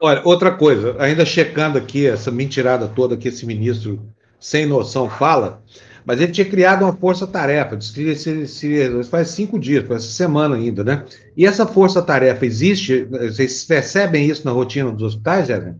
[0.00, 3.98] Olha, outra coisa, ainda checando aqui essa mentirada toda que esse ministro
[4.38, 5.62] sem noção fala,
[6.06, 7.76] mas ele tinha criado uma força-tarefa,
[9.10, 11.04] faz cinco dias, faz semana ainda, né?
[11.36, 13.04] E essa força-tarefa existe?
[13.04, 15.74] Vocês percebem isso na rotina dos hospitais, Evelyn?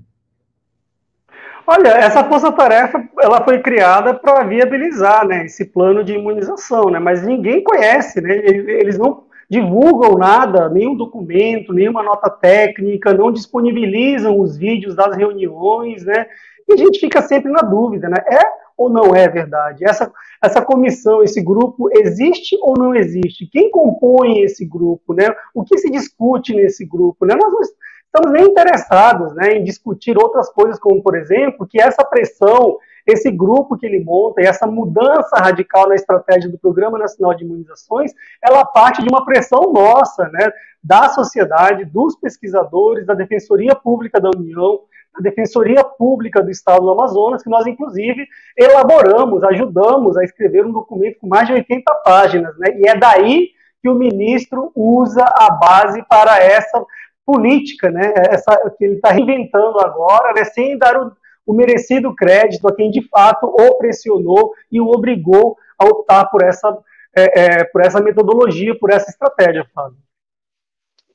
[1.65, 6.99] Olha, essa força-tarefa ela foi criada para viabilizar né, esse plano de imunização, né?
[6.99, 8.35] Mas ninguém conhece, né?
[8.37, 16.05] Eles não divulgam nada, nenhum documento, nenhuma nota técnica, não disponibilizam os vídeos das reuniões,
[16.05, 16.27] né?
[16.69, 18.17] E a gente fica sempre na dúvida, né?
[18.29, 19.85] É ou não é verdade?
[19.85, 20.13] Essa,
[20.43, 23.49] essa comissão, esse grupo, existe ou não existe?
[23.51, 25.15] Quem compõe esse grupo?
[25.15, 25.25] Né?
[25.55, 27.25] O que se discute nesse grupo?
[27.25, 27.35] Né?
[27.35, 32.05] Nós não estamos nem interessados né, em discutir outras coisas, como, por exemplo, que essa
[32.05, 37.35] pressão, esse grupo que ele monta e essa mudança radical na estratégia do Programa Nacional
[37.35, 38.13] de Imunizações,
[38.43, 40.51] ela parte de uma pressão nossa, né,
[40.83, 44.81] da sociedade, dos pesquisadores, da Defensoria Pública da União,
[45.17, 48.27] a Defensoria Pública do Estado do Amazonas, que nós, inclusive,
[48.57, 52.79] elaboramos, ajudamos a escrever um documento com mais de 80 páginas, né?
[52.79, 53.51] E é daí
[53.83, 56.85] que o ministro usa a base para essa
[57.25, 58.13] política, né?
[58.17, 60.45] Essa, que ele está reinventando agora, né?
[60.45, 61.13] sem dar o,
[61.47, 66.43] o merecido crédito a quem, de fato, o pressionou e o obrigou a optar por
[66.43, 66.77] essa,
[67.17, 69.99] é, é, por essa metodologia, por essa estratégia, Fábio.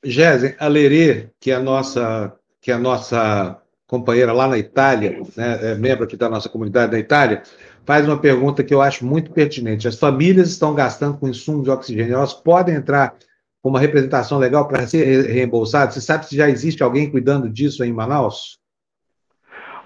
[0.03, 3.61] Gésen, a Lerê, que é a nossa, que é a nossa
[3.91, 7.43] companheira lá na Itália, né, é membro aqui da nossa comunidade da Itália,
[7.86, 9.86] faz uma pergunta que eu acho muito pertinente.
[9.86, 13.13] As famílias estão gastando com insumo de oxigênio, elas podem entrar
[13.62, 15.95] com uma representação legal para ser reembolsadas?
[15.95, 18.58] Você sabe se já existe alguém cuidando disso em Manaus?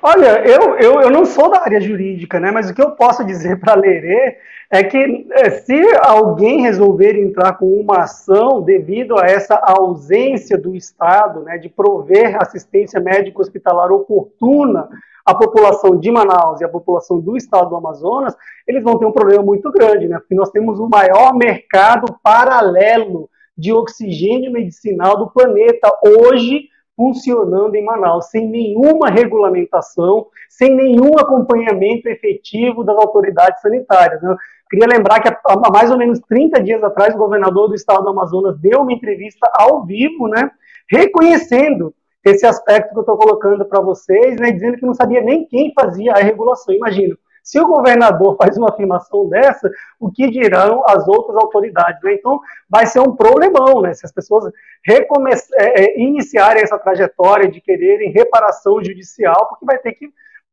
[0.04, 2.52] Olha, eu, eu, eu não sou da área jurídica, né?
[2.52, 4.38] Mas o que eu posso dizer para Lerê
[4.72, 10.76] é que é, se alguém resolver entrar com uma ação devido a essa ausência do
[10.76, 14.90] Estado, né, de prover assistência médico hospitalar oportuna
[15.26, 18.36] à população de Manaus e à população do Estado do Amazonas,
[18.68, 20.20] eles vão ter um problema muito grande, né?
[20.20, 27.84] Porque nós temos o maior mercado paralelo de oxigênio medicinal do planeta hoje funcionando em
[27.84, 34.22] Manaus, sem nenhuma regulamentação, sem nenhum acompanhamento efetivo das autoridades sanitárias.
[34.22, 34.36] Né?
[34.70, 38.10] Queria lembrar que há mais ou menos 30 dias atrás, o governador do estado do
[38.10, 40.50] Amazonas deu uma entrevista ao vivo, né,
[40.90, 45.46] reconhecendo esse aspecto que eu estou colocando para vocês, né, dizendo que não sabia nem
[45.46, 46.74] quem fazia a regulação.
[46.74, 52.02] Imagina, se o governador faz uma afirmação dessa, o que dirão as outras autoridades?
[52.02, 52.16] Né?
[52.16, 53.94] Então, vai ser um problemão, né?
[53.94, 54.52] Se as pessoas
[54.90, 60.10] é, é, iniciarem essa trajetória de quererem reparação judicial, porque vai ter que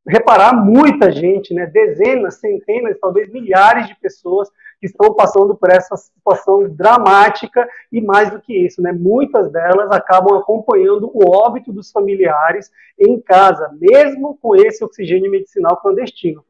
[0.07, 1.67] reparar muita gente, né?
[1.67, 4.49] Dezenas, centenas, talvez milhares de pessoas
[4.81, 8.93] que estão passando por essa situação dramática e mais do que isso, né?
[8.93, 15.77] Muitas delas acabam acompanhando o óbito dos familiares em casa, mesmo com esse oxigênio medicinal
[15.77, 16.45] clandestino.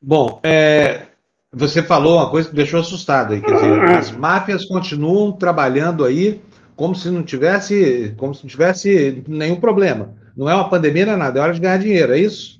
[0.00, 1.06] Bom, é,
[1.52, 6.40] você falou uma coisa que deixou assustado aí, quer dizer, as máfias continuam trabalhando aí
[6.80, 10.14] como se não tivesse, como se não tivesse nenhum problema.
[10.34, 12.58] Não é uma pandemia, não é nada, é hora de ganhar dinheiro, é isso?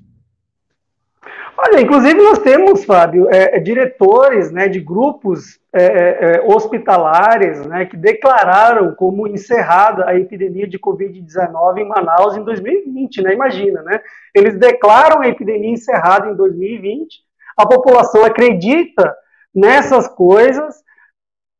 [1.57, 7.65] Olha, inclusive nós temos, Fábio, é, é diretores né, de grupos é, é, é, hospitalares
[7.65, 13.33] né, que declararam como encerrada a epidemia de Covid-19 em Manaus em 2020, né?
[13.33, 14.01] Imagina, né?
[14.35, 17.21] Eles declaram a epidemia encerrada em 2020,
[17.57, 19.15] a população acredita
[19.53, 20.83] nessas coisas,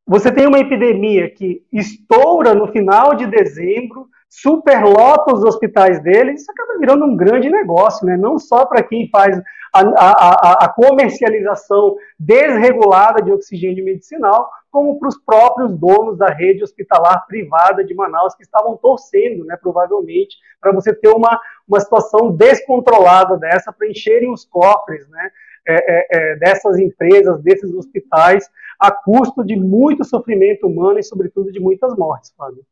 [0.07, 6.51] você tem uma epidemia que estoura no final de dezembro, superlota os hospitais deles, isso
[6.51, 8.15] acaba virando um grande negócio, né?
[8.15, 9.37] não só para quem faz
[9.73, 16.63] a, a, a, comercialização desregulada de oxigênio medicinal, como para os próprios donos da rede
[16.63, 22.31] hospitalar privada de Manaus, que estavam torcendo, né, provavelmente, para você ter uma, uma situação
[22.31, 25.29] descontrolada dessa, para encherem os cofres né,
[25.67, 28.49] é, é, é, dessas empresas, desses hospitais,
[28.81, 32.65] a custo de muito sofrimento humano e, sobretudo, de muitas mortes, Fábio.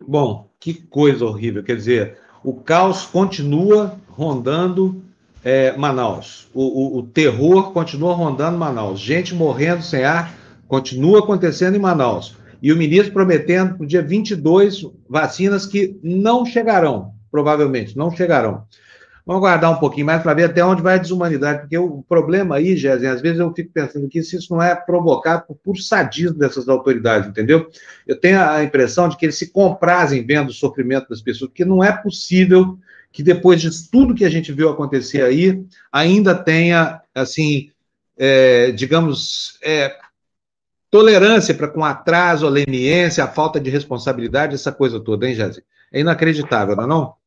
[0.00, 1.62] Bom, que coisa horrível.
[1.62, 5.02] Quer dizer, o caos continua rondando
[5.44, 6.48] é, Manaus.
[6.54, 8.98] O, o, o, terror continua rondando Manaus.
[8.98, 10.34] Gente morrendo sem ar
[10.66, 12.38] continua acontecendo em Manaus.
[12.62, 18.64] E o ministro prometendo para o dia 22 vacinas que não chegarão, provavelmente, não chegarão.
[19.28, 22.56] Vamos aguardar um pouquinho mais para ver até onde vai a desumanidade, porque o problema
[22.56, 26.38] aí, Jéssica, às vezes eu fico pensando que isso não é provocado por puro sadismo
[26.38, 27.68] dessas autoridades, entendeu?
[28.06, 31.66] Eu tenho a impressão de que eles se comprazem vendo o sofrimento das pessoas, porque
[31.66, 32.78] não é possível
[33.12, 35.62] que depois de tudo que a gente viu acontecer aí,
[35.92, 37.70] ainda tenha, assim,
[38.16, 39.94] é, digamos, é,
[40.90, 45.66] tolerância para com atraso, a leniência, a falta de responsabilidade, essa coisa toda, hein, Jéssica?
[45.92, 47.17] É inacreditável, não é não?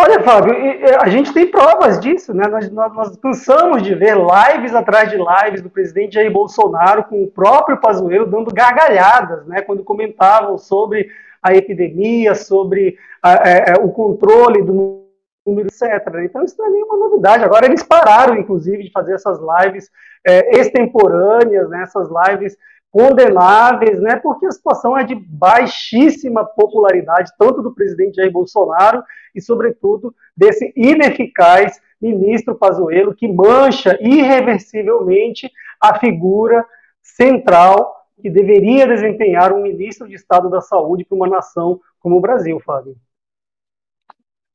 [0.00, 0.54] Olha, Fábio,
[1.00, 2.46] a gente tem provas disso, né?
[2.46, 7.24] Nós, nós, nós, cansamos de ver lives atrás de lives do presidente Jair Bolsonaro com
[7.24, 9.60] o próprio Pazuello dando gargalhadas, né?
[9.60, 11.08] Quando comentavam sobre
[11.42, 15.02] a epidemia, sobre a, a, é, é, o controle do
[15.44, 15.82] número, etc.
[16.22, 17.42] Então isso não é nenhuma novidade.
[17.42, 19.90] Agora eles pararam, inclusive, de fazer essas lives
[20.24, 21.82] é, extemporâneas, né?
[21.82, 22.56] Essas lives
[22.90, 29.02] condenáveis, né, porque a situação é de baixíssima popularidade, tanto do presidente Jair Bolsonaro
[29.34, 36.64] e, sobretudo, desse ineficaz ministro Pazuello, que mancha irreversivelmente a figura
[37.02, 42.20] central que deveria desempenhar um ministro de Estado da Saúde para uma nação como o
[42.20, 42.96] Brasil, Fábio.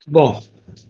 [0.07, 0.41] Bom,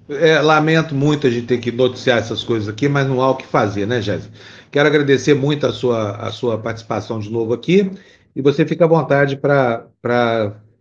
[0.09, 3.35] é, lamento muito a gente ter que noticiar essas coisas aqui, mas não há o
[3.35, 4.33] que fazer, né, Jéssica?
[4.71, 7.91] Quero agradecer muito a sua, a sua participação de novo aqui
[8.35, 9.85] e você fica à vontade para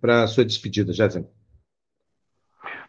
[0.03, 1.29] a sua despedida, Jéssica.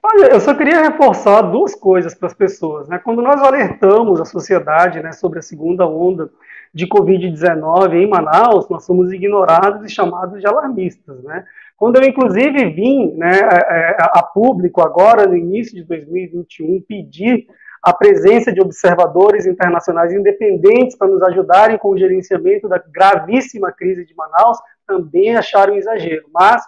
[0.01, 2.89] Olha, eu só queria reforçar duas coisas para as pessoas.
[2.89, 2.99] Né?
[2.99, 6.29] Quando nós alertamos a sociedade né, sobre a segunda onda
[6.73, 11.23] de Covid-19 em Manaus, nós somos ignorados e chamados de alarmistas.
[11.23, 11.45] Né?
[11.77, 17.45] Quando eu, inclusive, vim né, a, a público agora, no início de 2021, pedir
[17.83, 24.05] a presença de observadores internacionais independentes para nos ajudarem com o gerenciamento da gravíssima crise
[24.05, 24.57] de Manaus,
[24.87, 26.23] também acharam exagero.
[26.33, 26.63] Mas,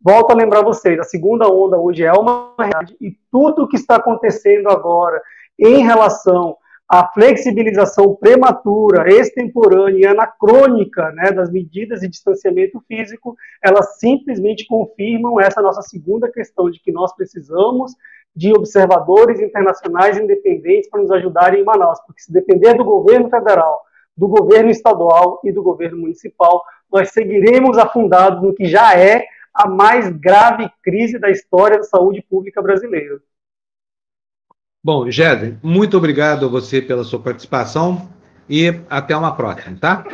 [0.00, 3.76] volto a lembrar vocês, a segunda onda hoje é uma realidade e tudo o que
[3.76, 5.20] está acontecendo agora
[5.58, 6.56] em relação
[6.92, 15.40] a flexibilização prematura, extemporânea e anacrônica né, das medidas de distanciamento físico, elas simplesmente confirmam
[15.40, 17.92] essa nossa segunda questão de que nós precisamos
[18.34, 23.82] de observadores internacionais independentes para nos ajudarem em Manaus, porque se depender do governo federal,
[24.16, 29.24] do governo estadual e do governo municipal, nós seguiremos afundados no que já é
[29.54, 33.20] a mais grave crise da história da saúde pública brasileira.
[34.82, 38.10] Bom, Géder, muito obrigado a você pela sua participação
[38.48, 40.04] e até uma próxima, tá?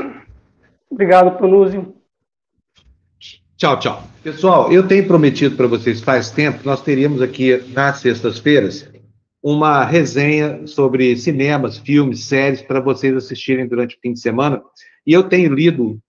[0.90, 1.94] Obrigado, Pronúzio.
[3.56, 4.02] Tchau, tchau.
[4.22, 8.90] Pessoal, eu tenho prometido para vocês faz tempo, nós teríamos aqui nas sextas-feiras
[9.42, 14.60] uma resenha sobre cinemas, filmes, séries para vocês assistirem durante o fim de semana.
[15.06, 16.00] E eu tenho lido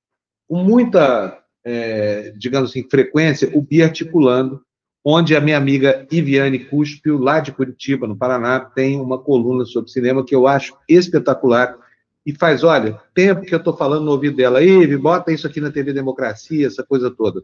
[0.49, 4.59] com muita, é, digamos assim, frequência o Biarticulando,
[5.03, 9.91] onde a minha amiga Iviane Cuspio, lá de Curitiba, no Paraná, tem uma coluna sobre
[9.91, 11.77] cinema que eu acho espetacular
[12.25, 15.61] e faz, olha, tempo que eu estou falando no ouvido dela, Ive, bota isso aqui
[15.61, 17.41] na TV Democracia, essa coisa toda.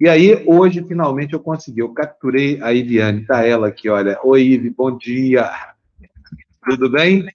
[0.00, 4.42] E aí, hoje, finalmente, eu consegui, eu capturei a Iviane, tá ela aqui, olha, oi,
[4.42, 5.50] Ive, bom dia,
[6.64, 7.26] tudo bem?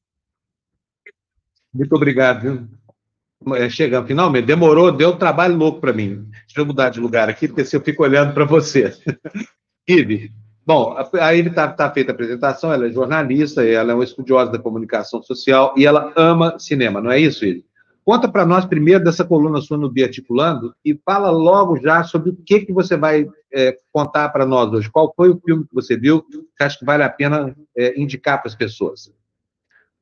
[1.72, 2.68] Muito obrigado, viu?
[3.56, 6.28] É, chegando, finalmente, demorou, deu um trabalho louco para mim.
[6.46, 8.94] Deixa eu mudar de lugar aqui, porque se eu fico olhando para você.
[9.88, 10.32] Ive,
[10.66, 14.52] bom, a Ive está tá feita a apresentação, ela é jornalista, ela é uma estudiosa
[14.52, 17.66] da comunicação social e ela ama cinema, não é isso, Ive?
[18.06, 22.36] Conta para nós primeiro dessa coluna sua no Biarticulando e fala logo já sobre o
[22.36, 24.92] que, que você vai é, contar para nós hoje.
[24.92, 28.40] Qual foi o filme que você viu que acha que vale a pena é, indicar
[28.40, 29.12] para as pessoas?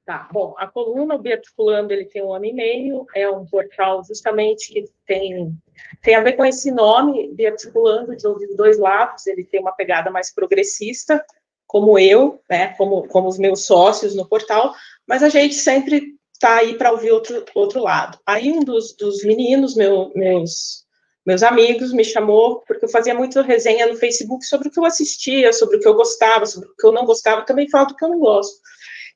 [0.06, 4.04] Tá, bom, a coluna, o Biarticulando, ele tem um ano e meio, é um portal
[4.04, 5.58] justamente que tem,
[6.02, 10.34] tem a ver com esse nome, Biarticulando, de dois lados, ele tem uma pegada mais
[10.34, 11.24] progressista,
[11.66, 14.74] como eu, né, como, como os meus sócios no portal,
[15.08, 18.20] mas a gente sempre está aí para ouvir outro, outro lado.
[18.26, 20.84] Aí um dos, dos meninos, meu, meus,
[21.26, 24.86] meus amigos, me chamou, porque eu fazia muita resenha no Facebook sobre o que eu
[24.86, 27.96] assistia, sobre o que eu gostava, sobre o que eu não gostava, também falo do
[27.96, 28.62] que eu não gosto.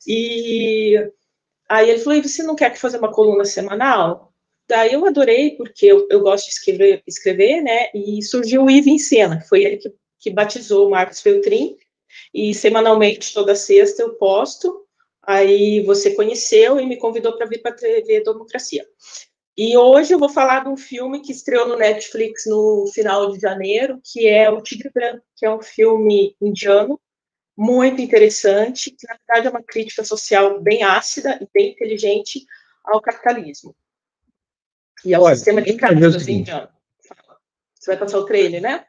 [0.08, 1.12] E
[1.70, 4.34] aí ele falou: você não quer que fazer uma coluna semanal?
[4.70, 7.90] Daí eu adorei, porque eu, eu gosto de escrever, escrever, né?
[7.94, 11.76] E surgiu o Ivo em Cena, que foi ele que, que batizou o Marcos Feltrin.
[12.34, 14.86] E semanalmente, toda sexta, eu posto.
[15.24, 18.86] Aí você conheceu e me convidou para vir para a TV Democracia.
[19.58, 23.40] E hoje eu vou falar de um filme que estreou no Netflix no final de
[23.40, 27.00] janeiro, que é O Tigre Branco, que é um filme indiano,
[27.58, 32.46] muito interessante, que na verdade é uma crítica social bem ácida e bem inteligente
[32.86, 33.76] ao capitalismo.
[35.04, 36.70] E ao Olha, sistema de créditos indiano.
[37.74, 38.86] Você vai passar o trailer, né?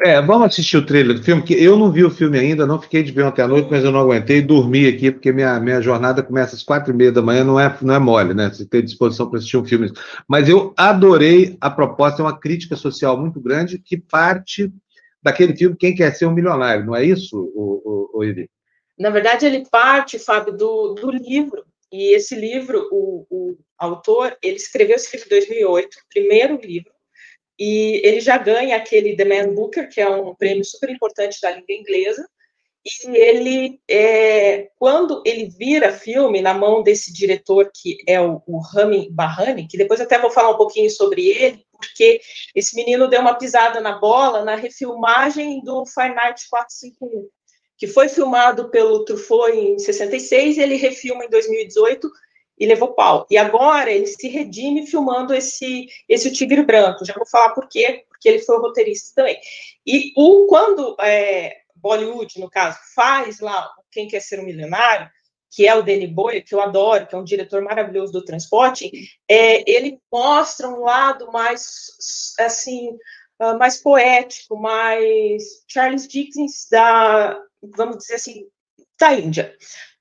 [0.00, 2.82] É, vamos assistir o trailer do filme, que eu não vi o filme ainda, não
[2.82, 5.80] fiquei de ver ontem à noite, mas eu não aguentei, dormi aqui, porque minha, minha
[5.80, 8.50] jornada começa às quatro e meia da manhã, não é, não é mole, né?
[8.50, 9.92] Você tem disposição para assistir um filme.
[10.26, 14.72] Mas eu adorei a proposta, é uma crítica social muito grande, que parte
[15.24, 18.48] daquele filme Quem Quer Ser um Milionário, não é isso, o, o, o?
[18.98, 24.56] Na verdade, ele parte, Fábio, do, do livro, e esse livro, o, o autor, ele
[24.56, 26.92] escreveu esse livro em 2008, primeiro livro,
[27.58, 31.52] e ele já ganha aquele The Man Booker, que é um prêmio super importante da
[31.52, 32.28] língua inglesa,
[32.84, 38.58] e ele, é, quando ele vira filme na mão desse diretor que é o, o
[38.58, 42.20] Rami Bahani, que depois até vou falar um pouquinho sobre ele, porque
[42.54, 47.26] esse menino deu uma pisada na bola na refilmagem do Fahrenheit 451,
[47.78, 52.10] que foi filmado pelo Truffaut em 66 e ele refilma em 2018
[52.58, 53.26] e levou pau.
[53.30, 57.04] E agora ele se redime filmando esse esse Tigre Branco.
[57.04, 59.38] Já vou falar por quê, porque ele foi roteirista também.
[59.86, 65.10] E o quando é, Bollywood, no caso, faz lá Quem Quer Ser um Milionário,
[65.50, 68.90] que é o Danny Boyle, que eu adoro, que é um diretor maravilhoso do transporte,
[69.28, 71.66] é, ele mostra um lado mais,
[72.40, 72.88] assim,
[73.40, 77.38] uh, mais poético, mais Charles Dickens da,
[77.76, 78.46] vamos dizer assim,
[78.98, 79.54] da Índia.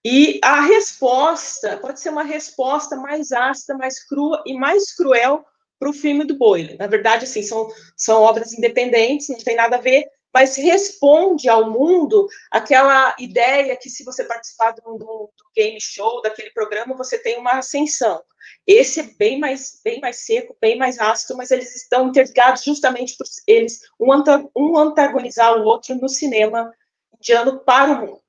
[0.06, 5.46] E a resposta pode ser uma resposta mais ácida, mais crua e mais cruel
[5.80, 6.78] para o filme do Boyle.
[6.78, 11.70] Na verdade, assim, são, são obras independentes, não tem nada a ver, mas responde ao
[11.70, 17.38] mundo aquela ideia que se você participar do, do, game show, daquele programa, você tem
[17.38, 18.22] uma ascensão.
[18.66, 23.16] Esse é bem mais, bem mais seco, bem mais ácido, mas eles estão interligados justamente
[23.16, 24.10] por eles um,
[24.56, 26.74] um antagonizar o outro no cinema
[27.16, 28.20] indiano para o mundo.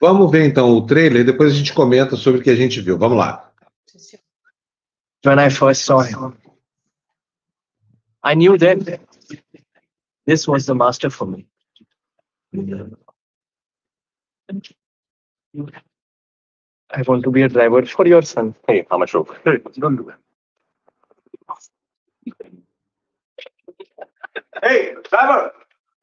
[0.00, 2.80] Vamos ver então o trailer e depois a gente comenta sobre o que a gente
[2.80, 2.98] viu.
[2.98, 3.52] Vamos lá.
[5.24, 6.36] When I first saw him,
[8.22, 9.00] I knew that
[10.26, 11.46] this was the master for me.
[16.90, 18.54] I want to be a driver for your son.
[18.68, 19.36] Hey, how much rope?
[19.44, 20.18] Hey, don't do that.
[24.62, 25.52] Hey, driver!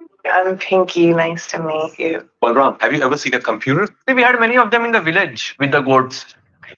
[0.02, 1.14] Um, I'm Pinky.
[1.14, 2.30] Nice to meet you.
[2.42, 3.90] Balram, have you ever seen a computer?
[4.08, 6.26] We had many of them in the village with the goats.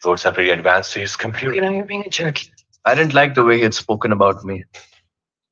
[0.01, 1.53] Goats are pretty advanced to use computer.
[1.53, 2.39] You know, you're being a jerk.
[2.85, 4.63] I didn't like the way he had spoken about me.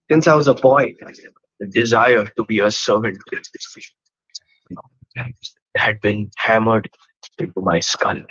[0.09, 3.17] Since I was a boy, the desire to be a servant
[5.75, 6.89] had been hammered
[7.39, 8.21] into my skull.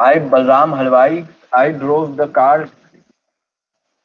[0.00, 2.70] I, Balram Halwai, I drove the car.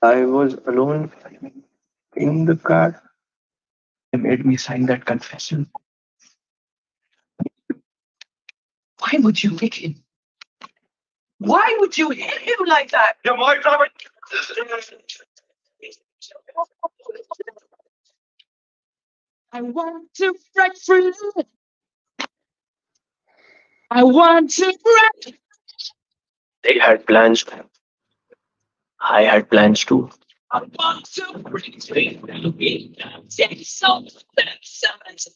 [0.01, 1.12] I was alone
[2.15, 3.01] in the car.
[4.12, 5.69] They made me sign that confession.
[9.13, 10.03] Why would you lick him?
[11.37, 13.17] Why would you hit him like that?
[13.23, 13.59] You're my.
[19.51, 21.13] I want to break free.
[23.91, 25.39] I want to break.
[26.63, 27.45] They had plans.
[28.99, 30.09] I had plans too.
[30.49, 32.19] I want to break free.
[33.29, 34.09] Say something.
[34.63, 35.27] Someone's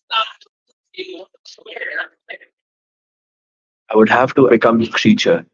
[3.90, 5.46] I would have to become a creature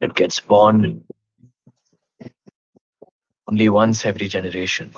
[0.00, 1.04] that gets born
[3.48, 4.92] only once every generation.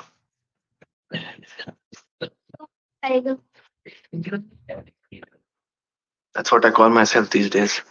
[6.34, 7.82] That's what I call myself these days.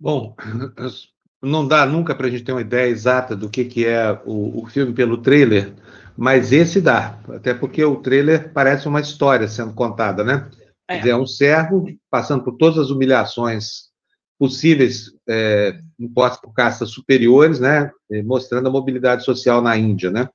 [0.00, 0.34] Bom,
[1.44, 4.62] não dá nunca para a gente ter uma ideia exata do que, que é o,
[4.62, 5.72] o filme pelo trailer,
[6.16, 10.48] mas esse dá, até porque o trailer parece uma história sendo contada, né?
[10.88, 13.92] É, dizer, é um servo passando por todas as humilhações
[14.38, 17.90] possíveis é, impostas por castas superiores, né?
[18.24, 20.28] Mostrando a mobilidade social na Índia, né?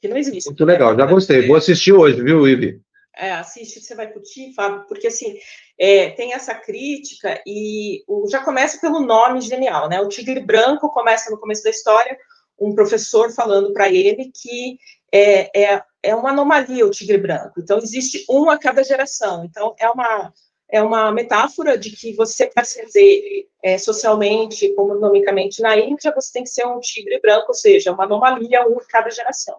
[0.00, 0.48] Que não existe.
[0.48, 1.46] Muito legal, já gostei.
[1.46, 2.80] Vou assistir hoje, viu, Ivi?
[3.16, 5.38] É, assiste, você vai curtir, Fábio, porque assim,
[5.78, 10.00] é, tem essa crítica e o, já começa pelo nome genial, né?
[10.00, 12.16] O Tigre Branco começa no começo da história,
[12.58, 14.78] um professor falando para ele que
[15.12, 17.60] é, é, é uma anomalia o tigre branco.
[17.60, 19.44] Então, existe um a cada geração.
[19.44, 20.32] Então, é uma,
[20.70, 26.44] é uma metáfora de que você, para ascender é, socialmente, economicamente na Índia, você tem
[26.44, 29.58] que ser um tigre branco, ou seja, uma anomalia um a cada geração.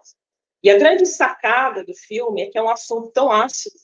[0.64, 3.76] E a grande sacada do filme é que é um assunto tão ácido,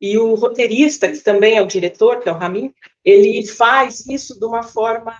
[0.00, 2.72] e o roteirista, que também é o diretor, que é o Ramin,
[3.04, 5.18] ele faz isso de uma forma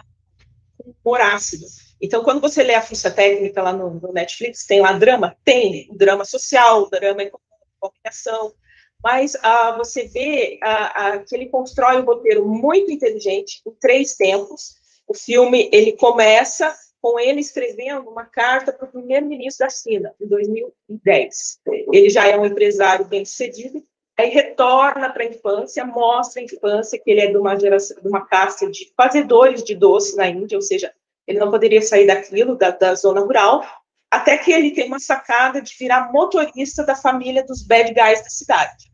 [1.04, 1.66] humor ácido.
[2.00, 5.36] Então, quando você lê a ficha técnica lá no, no Netflix, tem lá drama?
[5.44, 8.56] Tem, drama social, drama econômico,
[9.02, 14.14] mas ah, você vê ah, ah, que ele constrói um roteiro muito inteligente, em três
[14.14, 14.76] tempos.
[15.06, 20.26] O filme, ele começa com ele escrevendo uma carta para o primeiro-ministro da China, em
[20.26, 21.60] 2010.
[21.92, 23.82] Ele já é um empresário bem-sucedido,
[24.18, 28.08] aí retorna para a infância, mostra a infância que ele é de uma geração, de
[28.08, 30.92] uma casta de fazedores de doces na Índia, ou seja,
[31.26, 33.64] ele não poderia sair daquilo, da, da zona rural,
[34.10, 38.28] até que ele tem uma sacada de virar motorista da família dos bad guys da
[38.28, 38.90] cidade,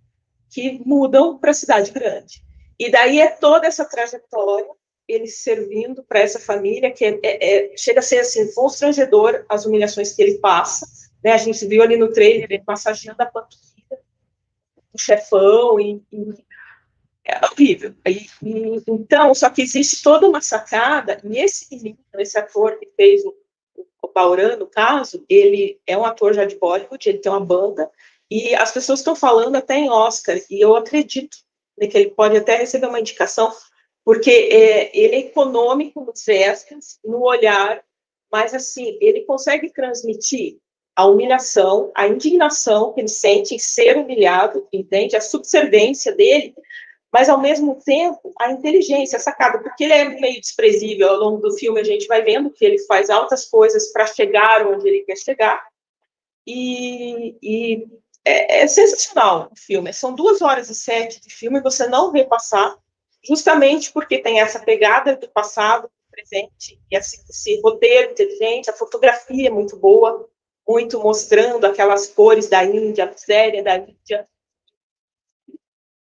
[0.53, 2.43] que mudam para a cidade grande.
[2.79, 4.69] E daí é toda essa trajetória,
[5.09, 9.65] ele servindo para essa família, que é, é, é, chega a ser assim, constrangedor as
[9.65, 10.87] humilhações que ele passa.
[11.23, 11.33] Né?
[11.33, 14.01] A gente viu ali no trailer ele massageando a panturrilha,
[14.93, 16.35] o chefão, e, e
[17.25, 17.95] é horrível.
[18.07, 22.89] E, e, então, só que existe toda uma sacada, e esse menino, esse ator que
[22.97, 23.35] fez o,
[24.03, 27.91] o Bauran, no caso, ele é um ator já de Bollywood, ele tem uma banda,
[28.31, 31.37] e as pessoas estão falando até em Oscar, e eu acredito
[31.77, 33.53] né, que ele pode até receber uma indicação,
[34.07, 37.83] porque é, ele é econômico nos gestos, no olhar,
[38.33, 40.59] mas assim, ele consegue transmitir
[40.95, 45.17] a humilhação, a indignação que ele sente em ser humilhado, entende?
[45.17, 46.55] A subservência dele
[47.13, 51.09] mas ao mesmo tempo a inteligência, sacada, porque ele é meio desprezível.
[51.09, 54.67] Ao longo do filme, a gente vai vendo que ele faz altas coisas para chegar
[54.67, 55.67] onde ele quer chegar,
[56.47, 57.87] e, e
[58.25, 62.25] é, é, sensacional o filme, são duas horas e sete de filme, você não vê
[62.25, 62.77] passar,
[63.27, 68.75] justamente porque tem essa pegada do passado, do presente, e esse, esse roteiro inteligente, a
[68.75, 70.29] fotografia é muito boa,
[70.67, 74.27] muito mostrando aquelas cores da Índia, a série da Índia,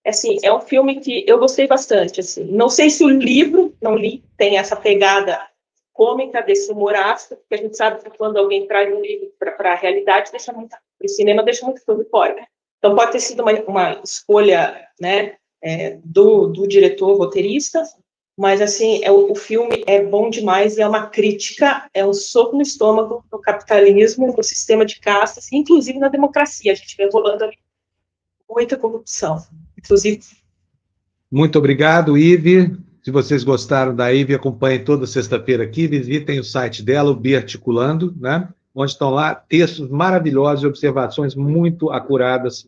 [0.04, 2.44] assim, é um filme que eu gostei bastante, assim.
[2.44, 5.48] Não sei se o livro, não li, tem essa pegada
[5.92, 9.72] cômica desse humor ácido, porque a gente sabe que quando alguém traz um livro para
[9.72, 12.46] a realidade, deixa muito, o cinema deixa muito filme fora.
[12.78, 15.36] Então pode ter sido uma, uma escolha, né,
[15.66, 17.82] é, do, do diretor roteirista,
[18.38, 22.54] mas assim, é, o, filme é bom demais e é uma crítica, é um soco
[22.54, 26.70] no estômago do capitalismo, do sistema de castas, inclusive na democracia.
[26.70, 27.56] A gente vê rolando ali
[28.48, 29.42] muita corrupção
[29.76, 30.20] inclusive.
[31.30, 32.76] Muito obrigado, Ive.
[33.02, 38.14] Se vocês gostaram da Ive, acompanhem toda sexta-feira aqui, visitem o site dela, o Biarticulando,
[38.18, 38.48] né?
[38.74, 42.66] onde estão lá textos maravilhosos e observações muito acuradas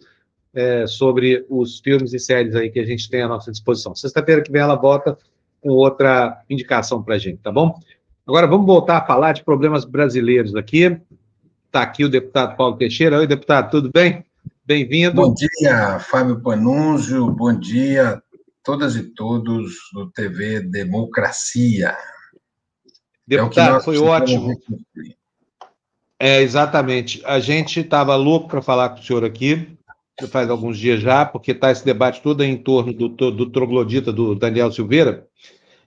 [0.55, 3.95] é, sobre os filmes e séries aí que a gente tem à nossa disposição.
[3.95, 5.17] Sexta-feira que vem ela volta
[5.61, 7.79] com outra indicação para a gente, tá bom?
[8.27, 11.01] Agora vamos voltar a falar de problemas brasileiros aqui.
[11.67, 13.19] Está aqui o deputado Paulo Teixeira.
[13.19, 14.25] Oi, deputado, tudo bem?
[14.65, 15.15] Bem-vindo.
[15.15, 17.31] Bom dia, Fábio Panunzio.
[17.31, 18.23] Bom dia,
[18.63, 21.97] todas e todos do TV Democracia.
[23.27, 24.55] Deputado, é foi ótimo.
[26.19, 27.23] É, exatamente.
[27.25, 29.78] A gente estava louco para falar com o senhor aqui,
[30.27, 34.35] faz alguns dias já, porque está esse debate todo em torno do, do troglodita do
[34.35, 35.27] Daniel Silveira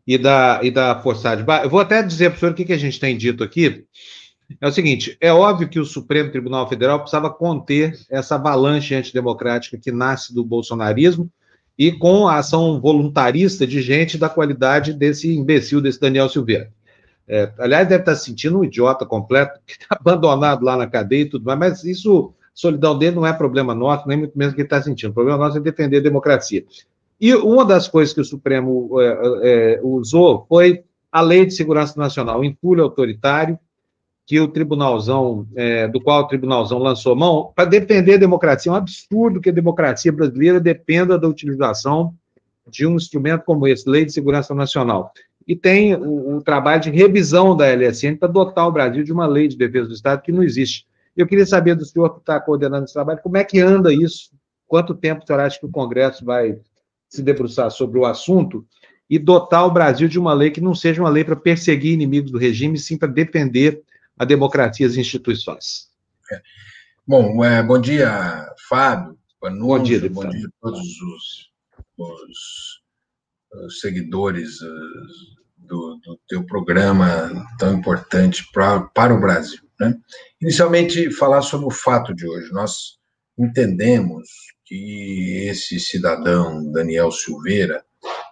[0.08, 1.44] e da, e da Forçade.
[1.64, 3.86] Eu vou até dizer para o senhor o que, que a gente tem dito aqui
[4.60, 9.78] é o seguinte: é óbvio que o Supremo Tribunal Federal precisava conter essa avalanche antidemocrática
[9.78, 11.30] que nasce do bolsonarismo
[11.78, 16.72] e com a ação voluntarista de gente da qualidade desse imbecil, desse Daniel Silveira.
[17.28, 21.22] É, aliás, deve estar se sentindo um idiota completo, que está abandonado lá na cadeia
[21.22, 24.62] e tudo mais, mas isso, solidão dele não é problema nosso, nem muito menos que
[24.62, 25.12] ele está sentindo.
[25.12, 26.66] O problema nosso é defender a democracia.
[27.20, 32.00] E uma das coisas que o Supremo é, é, usou foi a Lei de Segurança
[32.00, 33.60] Nacional, o entulho autoritário,
[34.26, 38.72] que o tribunalzão, é, do qual o tribunalzão lançou mão, para defender a democracia.
[38.72, 42.16] É um absurdo que a democracia brasileira dependa da utilização
[42.68, 45.12] de um instrumento como esse, Lei de Segurança Nacional.
[45.48, 49.28] e tem o, o trabalho de revisão da LSN para dotar o Brasil de uma
[49.28, 50.86] lei de defesa do Estado que não existe.
[51.16, 54.32] Eu queria saber do senhor que está coordenando esse trabalho, como é que anda isso?
[54.68, 56.60] Quanto tempo o senhor acha que o Congresso vai
[57.10, 58.66] se debruçar sobre o assunto
[59.10, 62.32] e dotar o Brasil de uma lei que não seja uma lei para perseguir inimigos
[62.32, 63.84] do regime, sim para defender
[64.18, 65.90] a democracia e as instituições?
[66.32, 66.42] É.
[67.06, 69.18] Bom, é, bom dia, Fábio.
[69.42, 70.32] bom dia, deputado.
[70.32, 71.52] bom dia a todos os,
[71.98, 74.68] os, os seguidores uh,
[75.58, 79.60] do, do, teu programa tão importante pra, para o Brasil.
[79.82, 79.98] Né?
[80.40, 82.52] Inicialmente, falar sobre o fato de hoje.
[82.52, 83.00] Nós
[83.36, 84.30] entendemos
[84.64, 87.84] que esse cidadão, Daniel Silveira,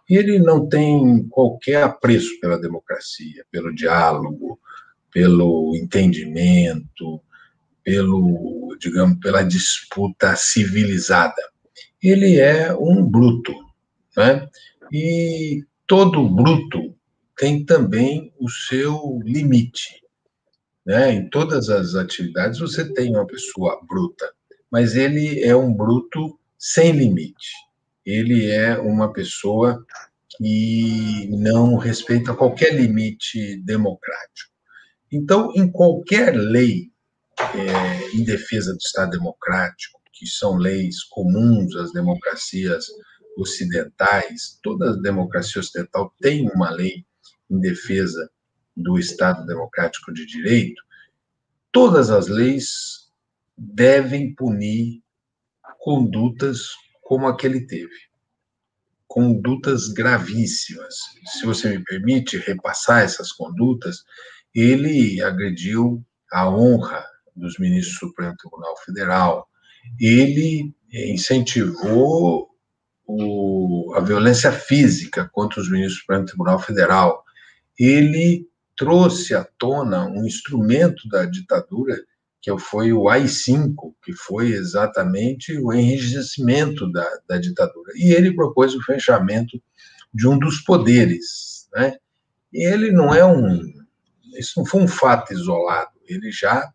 [0.07, 4.59] ele não tem qualquer apreço pela democracia, pelo diálogo,
[5.11, 7.19] pelo entendimento,
[7.83, 11.41] pelo, digamos, pela disputa civilizada.
[12.01, 13.53] Ele é um bruto,
[14.15, 14.47] né?
[14.91, 16.95] E todo bruto
[17.35, 20.03] tem também o seu limite,
[20.89, 21.11] né?
[21.11, 24.27] Em todas as atividades você tem uma pessoa bruta,
[24.71, 27.51] mas ele é um bruto sem limite.
[28.03, 29.85] Ele é uma pessoa
[30.35, 34.51] que não respeita qualquer limite democrático.
[35.11, 36.91] Então, em qualquer lei
[37.39, 42.87] é, em defesa do Estado democrático, que são leis comuns às democracias
[43.37, 47.05] ocidentais, toda democracia ocidental tem uma lei
[47.47, 48.27] em defesa
[48.81, 50.81] do Estado democrático de direito,
[51.71, 53.09] todas as leis
[53.57, 55.01] devem punir
[55.79, 56.69] condutas
[57.01, 58.09] como a que ele teve.
[59.07, 60.95] Condutas gravíssimas.
[61.33, 64.03] Se você me permite repassar essas condutas,
[64.53, 67.03] ele agrediu a honra
[67.35, 69.49] dos ministros do Supremo Tribunal Federal,
[69.99, 72.49] ele incentivou
[73.07, 77.23] o, a violência física contra os ministros do Supremo Tribunal Federal,
[77.79, 78.48] ele
[78.79, 82.01] trouxe à tona um instrumento da ditadura
[82.41, 87.91] que foi o AI-5, que foi exatamente o enrijecimento da, da ditadura.
[87.95, 89.61] E ele propôs o fechamento
[90.13, 91.67] de um dos poderes.
[91.75, 91.97] Né?
[92.53, 93.61] E ele não é um.
[94.37, 96.71] Isso não foi um fato isolado, ele já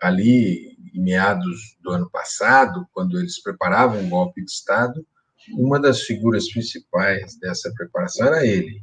[0.00, 5.04] ali em meados do ano passado, quando eles preparavam um golpe de Estado,
[5.58, 8.80] uma das figuras principais dessa preparação era ele.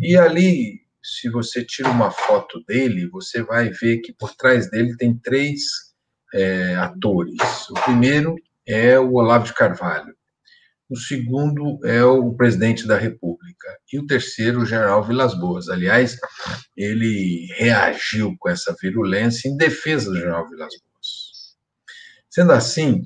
[0.00, 4.96] E ali, se você tira uma foto dele, você vai ver que por trás dele
[4.96, 5.62] tem três
[6.34, 7.36] é, atores.
[7.70, 8.34] O primeiro
[8.66, 10.14] é o Olavo de Carvalho,
[10.90, 15.68] o segundo é o presidente da República, e o terceiro, o general Vilas Boas.
[15.68, 16.16] Aliás,
[16.76, 21.56] ele reagiu com essa virulência em defesa do general Vilas Boas.
[22.30, 23.02] Sendo assim,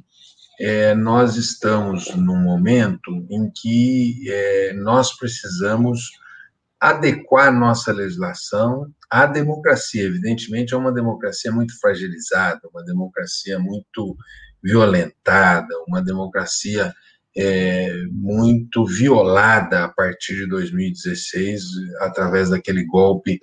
[0.61, 6.11] é, nós estamos num momento em que é, nós precisamos
[6.83, 10.03] adequar nossa legislação à democracia.
[10.03, 14.17] Evidentemente, é uma democracia muito fragilizada, uma democracia muito
[14.61, 16.93] violentada, uma democracia
[17.37, 21.63] é, muito violada a partir de 2016,
[22.01, 23.39] através daquele golpe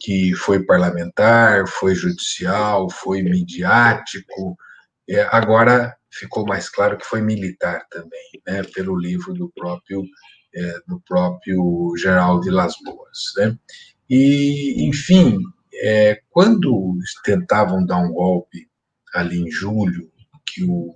[0.00, 4.56] que foi parlamentar, foi judicial, foi midiático,
[5.08, 10.02] é, agora ficou mais claro que foi militar também, né, pelo livro do próprio
[10.54, 13.58] é, do próprio General de Las Boas, né?
[14.08, 15.38] E enfim,
[15.74, 18.68] é, quando tentavam dar um golpe
[19.14, 20.10] ali em julho,
[20.46, 20.94] que o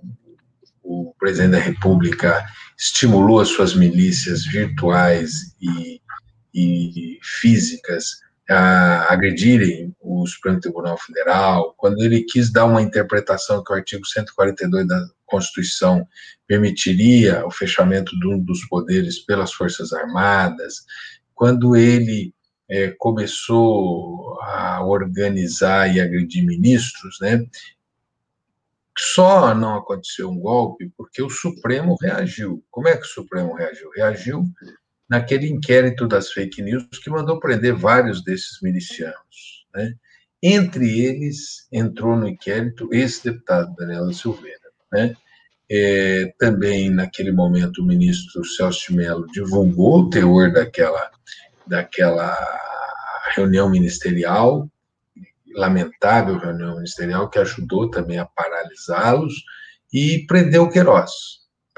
[0.89, 2.43] o presidente da República
[2.75, 6.01] estimulou as suas milícias virtuais e,
[6.51, 8.19] e físicas
[8.49, 14.05] a agredirem o Supremo Tribunal Federal, quando ele quis dar uma interpretação que o artigo
[14.05, 16.07] 142 da Constituição
[16.47, 20.85] permitiria o fechamento de um dos poderes pelas Forças Armadas,
[21.35, 22.33] quando ele
[22.67, 27.45] é, começou a organizar e agredir ministros, né,
[28.97, 32.63] só não aconteceu um golpe porque o Supremo reagiu.
[32.69, 33.89] Como é que o Supremo reagiu?
[33.95, 34.43] Reagiu
[35.09, 39.65] naquele inquérito das fake news que mandou prender vários desses milicianos.
[39.73, 39.93] Né?
[40.41, 44.59] Entre eles, entrou no inquérito esse deputado, Daniela Silveira.
[44.91, 45.15] Né?
[45.71, 51.11] É, também, naquele momento, o ministro Celso de Mello divulgou o teor daquela,
[51.67, 52.35] daquela
[53.35, 54.69] reunião ministerial,
[55.53, 59.33] lamentável reunião ministerial que ajudou também a paralisá-los
[59.93, 61.11] e prendeu Queiroz.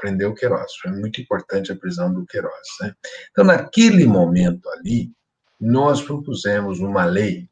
[0.02, 0.74] Prendeu o Queiroz.
[0.82, 2.68] Foi muito importante a prisão do Queiroz.
[2.80, 2.92] Né?
[3.30, 5.12] Então, naquele momento ali,
[5.60, 7.48] nós propusemos uma lei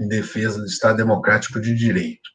[0.00, 2.28] em defesa do Estado Democrático de Direito.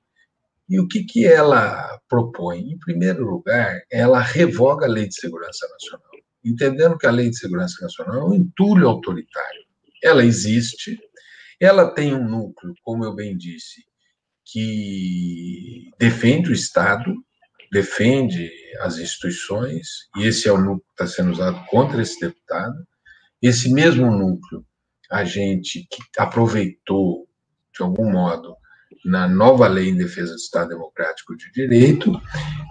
[0.70, 2.60] E o que, que ela propõe?
[2.72, 6.08] Em primeiro lugar, ela revoga a Lei de Segurança Nacional.
[6.46, 9.66] entendendo que a Lei de Segurança Nacional é um entulho autoritário.
[10.02, 10.98] Ela existe,
[11.60, 13.84] ela tem um núcleo, como eu bem disse,
[14.46, 17.14] que defende o Estado,
[17.72, 18.50] defende
[18.82, 22.76] as instituições, e esse é o núcleo que está sendo usado contra esse deputado.
[23.42, 24.66] Esse mesmo núcleo,
[25.10, 27.28] a gente que aproveitou,
[27.76, 28.56] de algum modo,
[29.06, 32.12] na nova lei em defesa do Estado Democrático de Direito,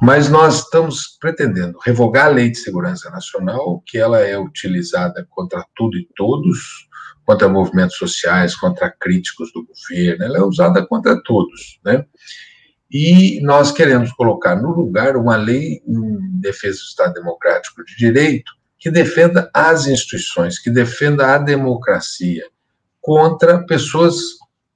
[0.03, 5.65] mas nós estamos pretendendo revogar a Lei de Segurança Nacional, que ela é utilizada contra
[5.75, 6.87] tudo e todos,
[7.25, 12.05] contra movimentos sociais, contra críticos do governo, ela é usada contra todos, né?
[12.91, 18.53] E nós queremos colocar no lugar uma lei em defesa do Estado Democrático de Direito
[18.79, 22.47] que defenda as instituições, que defenda a democracia
[23.01, 24.15] contra pessoas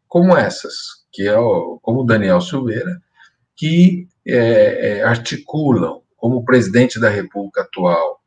[0.08, 0.74] como essas,
[1.10, 3.00] que é o, como Daniel Silveira,
[3.56, 8.20] que é, é, articulam, como o presidente da República atual,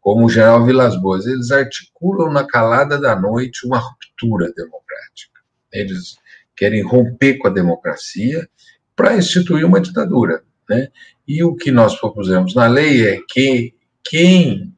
[0.00, 5.40] como o general Vilas Boas, eles articulam na calada da noite uma ruptura democrática.
[5.72, 6.16] Eles
[6.56, 8.48] querem romper com a democracia
[8.98, 10.42] para instituir uma ditadura.
[10.68, 10.88] Né?
[11.26, 13.72] E o que nós propusemos na lei é que
[14.02, 14.74] quem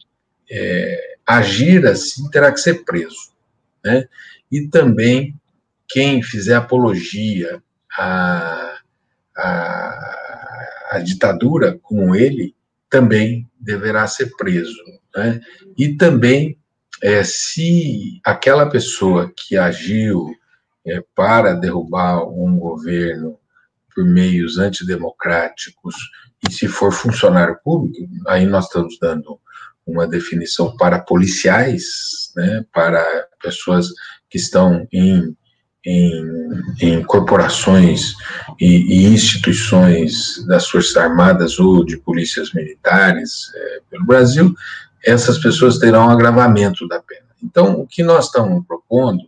[0.51, 3.33] é, agir assim terá que ser preso.
[3.83, 4.07] Né?
[4.53, 5.35] E também
[5.89, 7.63] quem fizer apologia
[7.99, 8.79] à,
[9.35, 12.55] à, à ditadura, como ele,
[12.91, 14.85] também deverá ser preso.
[15.17, 15.41] Né?
[15.79, 16.59] E também,
[17.03, 20.37] é, se aquela pessoa que agiu
[20.87, 23.41] é, para derrubar um governo
[23.95, 25.95] por meios antidemocráticos,
[26.49, 29.39] e se for funcionário público, aí nós estamos dando
[29.87, 33.05] uma definição para policiais, né, para
[33.43, 33.89] pessoas
[34.29, 35.37] que estão em
[35.85, 36.25] em,
[36.81, 38.15] em corporações
[38.61, 44.55] e, e, instituições das Forças Armadas ou de polícias militares é, pelo Brasil,
[45.05, 47.27] essas pessoas terão um agravamento da pena.
[47.43, 49.23] Então, o que nós estamos propondo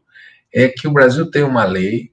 [0.52, 2.12] é que o Brasil tenha uma lei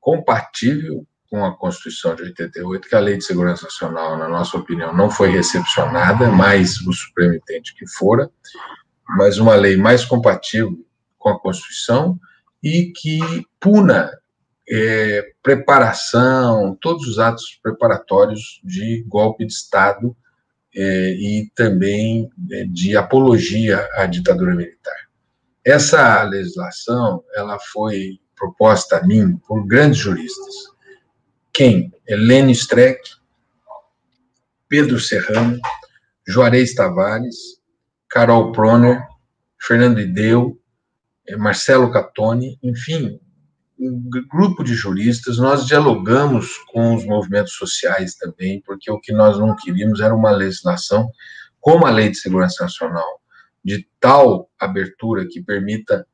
[0.00, 4.94] compatível com a Constituição de 88, que a Lei de Segurança Nacional, na nossa opinião,
[4.94, 8.30] não foi recepcionada, mas o Supremo entende que fora,
[9.16, 10.78] mas uma lei mais compatível
[11.18, 12.20] com a Constituição,
[12.62, 13.18] e que
[13.58, 14.10] puna
[14.68, 20.14] é, preparação, todos os atos preparatórios de golpe de Estado
[20.76, 25.08] é, e também é, de apologia à ditadura militar.
[25.64, 30.71] Essa legislação ela foi proposta a mim por grandes juristas.
[31.52, 31.92] Quem?
[32.06, 33.00] Helene Streck,
[34.68, 35.60] Pedro Serrano,
[36.26, 37.36] Juarez Tavares,
[38.08, 39.06] Carol Proner,
[39.60, 40.58] Fernando Ideu,
[41.28, 43.20] é, Marcelo Catoni, enfim,
[43.78, 49.38] um grupo de juristas, nós dialogamos com os movimentos sociais também, porque o que nós
[49.38, 51.10] não queríamos era uma legislação
[51.60, 53.20] como a Lei de Segurança Nacional,
[53.64, 56.06] de tal abertura que permita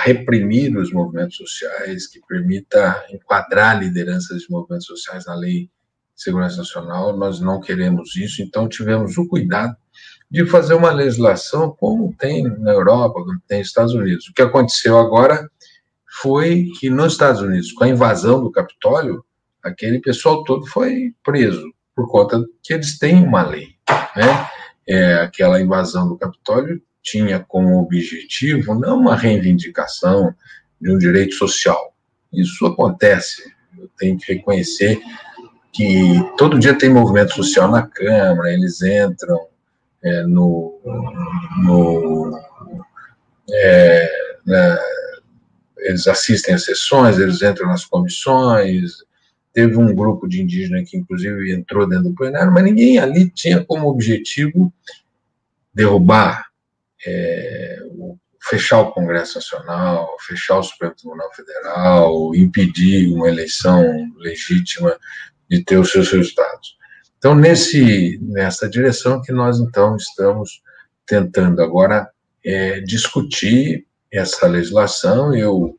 [0.00, 5.70] reprimir os movimentos sociais, que permita enquadrar lideranças de movimentos sociais na Lei
[6.14, 9.76] de Segurança Nacional, nós não queremos isso, então tivemos o cuidado
[10.30, 14.28] de fazer uma legislação como tem na Europa, como tem nos Estados Unidos.
[14.28, 15.48] O que aconteceu agora
[16.20, 19.24] foi que nos Estados Unidos, com a invasão do Capitólio,
[19.62, 23.68] aquele pessoal todo foi preso, por conta que eles têm uma lei.
[24.16, 24.48] Né?
[24.88, 30.34] É, aquela invasão do Capitólio tinha como objetivo não uma reivindicação
[30.80, 31.94] de um direito social.
[32.32, 35.00] Isso acontece, eu tenho que reconhecer
[35.72, 39.46] que todo dia tem movimento social na Câmara, eles entram,
[40.02, 40.80] é, no,
[41.62, 42.40] no
[43.48, 44.78] é, né,
[45.78, 49.04] eles assistem às sessões, eles entram nas comissões.
[49.52, 53.64] Teve um grupo de indígenas que, inclusive, entrou dentro do plenário, mas ninguém ali tinha
[53.64, 54.72] como objetivo
[55.72, 56.45] derrubar,
[57.06, 57.78] é,
[58.48, 63.84] fechar o Congresso Nacional, fechar o Supremo Tribunal Federal, impedir uma eleição
[64.16, 64.96] legítima
[65.48, 66.76] de ter os seus resultados.
[67.18, 70.62] Então, nesse, nessa direção que nós, então, estamos
[71.06, 72.08] tentando agora
[72.44, 75.34] é, discutir essa legislação.
[75.34, 75.76] Eu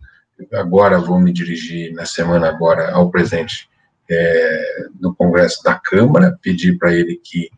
[0.53, 3.69] agora vou me dirigir, na semana agora, ao presidente
[4.09, 7.49] é, do Congresso da Câmara, pedir para ele que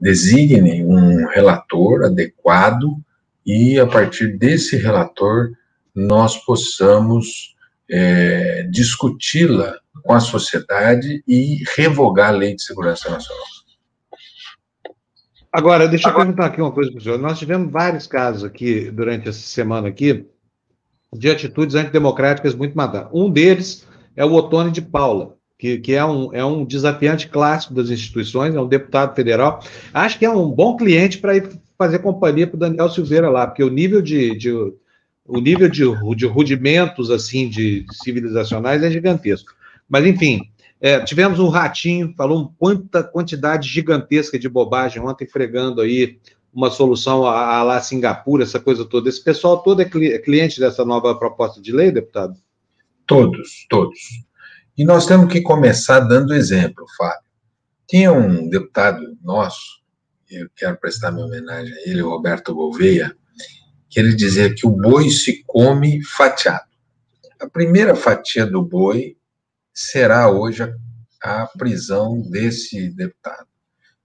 [0.00, 2.98] designe um relator adequado
[3.46, 5.52] e, a partir desse relator,
[5.94, 7.54] nós possamos
[7.88, 13.44] é, discuti-la com a sociedade e revogar a Lei de Segurança Nacional.
[15.52, 17.18] Agora, deixa eu perguntar aqui uma coisa para o senhor.
[17.18, 20.26] Nós tivemos vários casos aqui, durante essa semana aqui,
[21.14, 23.08] de atitudes antidemocráticas muito matadas.
[23.14, 27.72] Um deles é o Otone de Paula, que, que é, um, é um desafiante clássico
[27.72, 29.60] das instituições, é um deputado federal.
[29.94, 33.46] Acho que é um bom cliente para ir fazer companhia para o Daniel Silveira lá,
[33.46, 35.82] porque o nível de, de o nível de,
[36.14, 39.52] de, rudimentos assim de civilizacionais é gigantesco.
[39.88, 40.40] Mas enfim,
[40.80, 46.18] é, tivemos um ratinho, falou quanta quantidade gigantesca de bobagem ontem, fregando aí
[46.52, 49.08] uma solução a, a lá Singapura, essa coisa toda.
[49.08, 52.34] Esse pessoal todo é, é cliente dessa nova proposta de lei, deputado?
[53.06, 53.98] Todos, todos.
[54.76, 57.26] E nós temos que começar dando exemplo, Fábio.
[57.88, 59.80] Tinha um deputado nosso,
[60.30, 63.16] eu quero prestar minha homenagem a ele, Roberto Gouveia,
[63.88, 66.66] que ele dizia que o boi se come fatiado.
[67.40, 69.16] A primeira fatia do boi
[69.72, 73.46] será hoje a, a prisão desse deputado.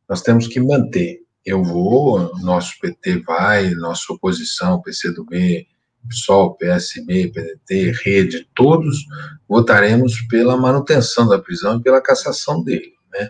[0.07, 1.21] Nós temos que manter.
[1.45, 5.67] Eu vou, nosso PT vai, nossa oposição, PCdoB,
[6.07, 9.05] PSOL, PSB, PDT, Rede, todos
[9.47, 13.29] votaremos pela manutenção da prisão e pela cassação dele, né?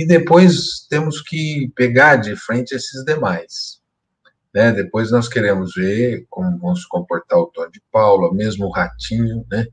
[0.00, 3.82] E depois temos que pegar de frente esses demais.
[4.54, 4.72] Né?
[4.72, 9.44] Depois nós queremos ver como vão se comportar o Tony de Paula, mesmo o Ratinho,
[9.52, 9.66] né?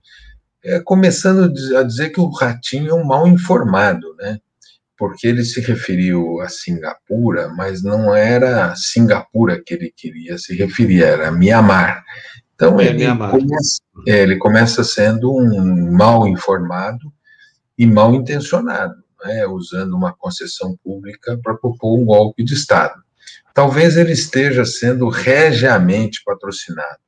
[0.61, 4.37] É, começando a dizer que o Ratinho é um mal informado, né?
[4.97, 11.03] Porque ele se referiu a Singapura, mas não era Singapura que ele queria se referir,
[11.03, 12.03] era Mianmar.
[12.53, 13.31] Então é, ele, Mianmar.
[13.31, 17.13] Começa, é, ele começa sendo um mal informado
[17.77, 19.45] e mal intencionado, né?
[19.45, 22.95] usando uma concessão pública para propor um golpe de Estado.
[23.53, 26.99] Talvez ele esteja sendo regiamente patrocinado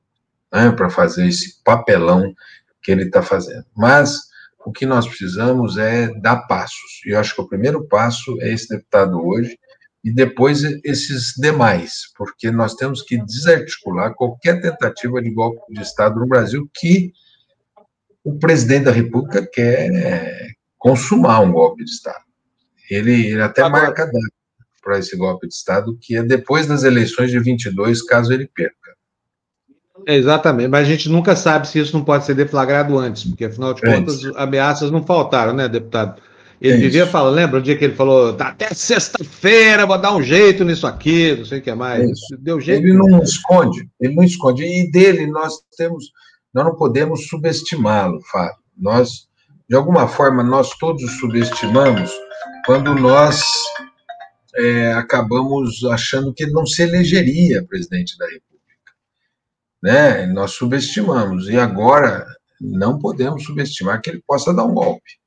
[0.52, 2.34] né, para fazer esse papelão
[2.82, 3.66] que ele está fazendo.
[3.76, 4.30] Mas
[4.66, 7.02] o que nós precisamos é dar passos.
[7.06, 9.58] E eu acho que o primeiro passo é esse deputado hoje,
[10.04, 16.20] e depois esses demais, porque nós temos que desarticular qualquer tentativa de golpe de Estado
[16.20, 17.12] no Brasil que
[18.24, 22.24] o presidente da República quer consumar um golpe de Estado.
[22.90, 24.18] Ele, ele até Agora, marca data
[24.82, 28.96] para esse golpe de Estado, que é depois das eleições de 22, caso ele perca.
[30.08, 33.74] exatamente, mas a gente nunca sabe se isso não pode ser deflagrado antes, porque afinal
[33.74, 36.20] de contas, ameaças não faltaram, né, deputado?
[36.62, 40.14] Ele é vivia falando, lembra o dia que ele falou, tá até sexta-feira, vou dar
[40.14, 42.10] um jeito nisso aqui, não sei o que mais.
[42.34, 42.84] É Deu jeito.
[42.84, 44.64] Ele não esconde, ele não esconde.
[44.64, 46.12] E dele nós temos,
[46.54, 48.58] nós não podemos subestimá-lo, Fábio.
[48.78, 49.29] Nós,
[49.70, 52.12] de alguma forma, nós todos subestimamos
[52.66, 53.44] quando nós
[54.56, 58.50] é, acabamos achando que não se elegeria presidente da República.
[59.84, 60.26] Né?
[60.26, 62.26] Nós subestimamos, e agora
[62.60, 65.20] não podemos subestimar que ele possa dar um golpe.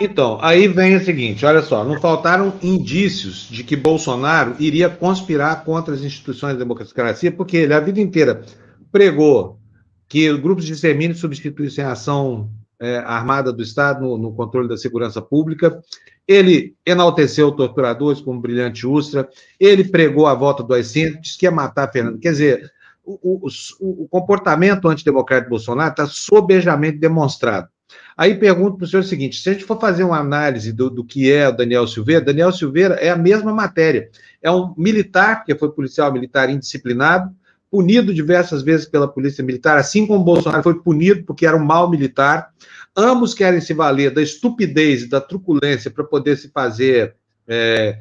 [0.00, 5.64] Então, aí vem o seguinte: olha só, não faltaram indícios de que Bolsonaro iria conspirar
[5.64, 8.42] contra as instituições da democracia, porque ele a vida inteira
[8.90, 9.60] pregou
[10.08, 12.50] que grupos de extermínio substituíssem a ação
[12.80, 15.80] é, armada do Estado no, no, controle da segurança pública.
[16.26, 19.28] Ele enalteceu torturadores como Brilhante Ustra,
[19.58, 22.18] ele pregou a volta do AI-5, disse que ia matar Fernando.
[22.18, 22.72] Quer dizer,
[23.04, 27.68] o, o, o comportamento antidemocrático de Bolsonaro está sobejamente demonstrado.
[28.16, 30.88] Aí pergunto para o senhor o seguinte: se a gente for fazer uma análise do,
[30.88, 34.08] do que é o Daniel Silveira, Daniel Silveira é a mesma matéria.
[34.42, 37.34] É um militar, que foi policial militar indisciplinado,
[37.70, 41.88] punido diversas vezes pela polícia militar, assim como Bolsonaro foi punido porque era um mau
[41.88, 42.50] militar.
[42.96, 47.14] Ambos querem se valer da estupidez e da truculência para poder se fazer
[47.46, 47.96] é,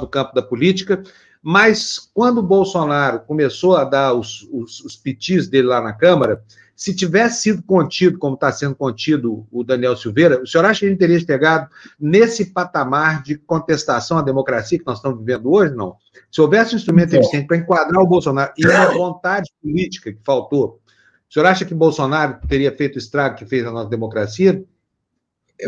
[0.00, 1.02] no campo da política.
[1.42, 6.42] Mas quando Bolsonaro começou a dar os, os, os pitis dele lá na Câmara,
[6.78, 10.86] se tivesse sido contido, como está sendo contido o Daniel Silveira, o senhor acha que
[10.86, 11.68] ele teria chegado
[11.98, 15.74] nesse patamar de contestação à democracia que nós estamos vivendo hoje?
[15.74, 15.96] Não.
[16.30, 20.20] Se houvesse um instrumento então, eficiente para enquadrar o Bolsonaro e a vontade política que
[20.24, 20.80] faltou,
[21.28, 24.64] o senhor acha que Bolsonaro teria feito o estrago que fez a nossa democracia?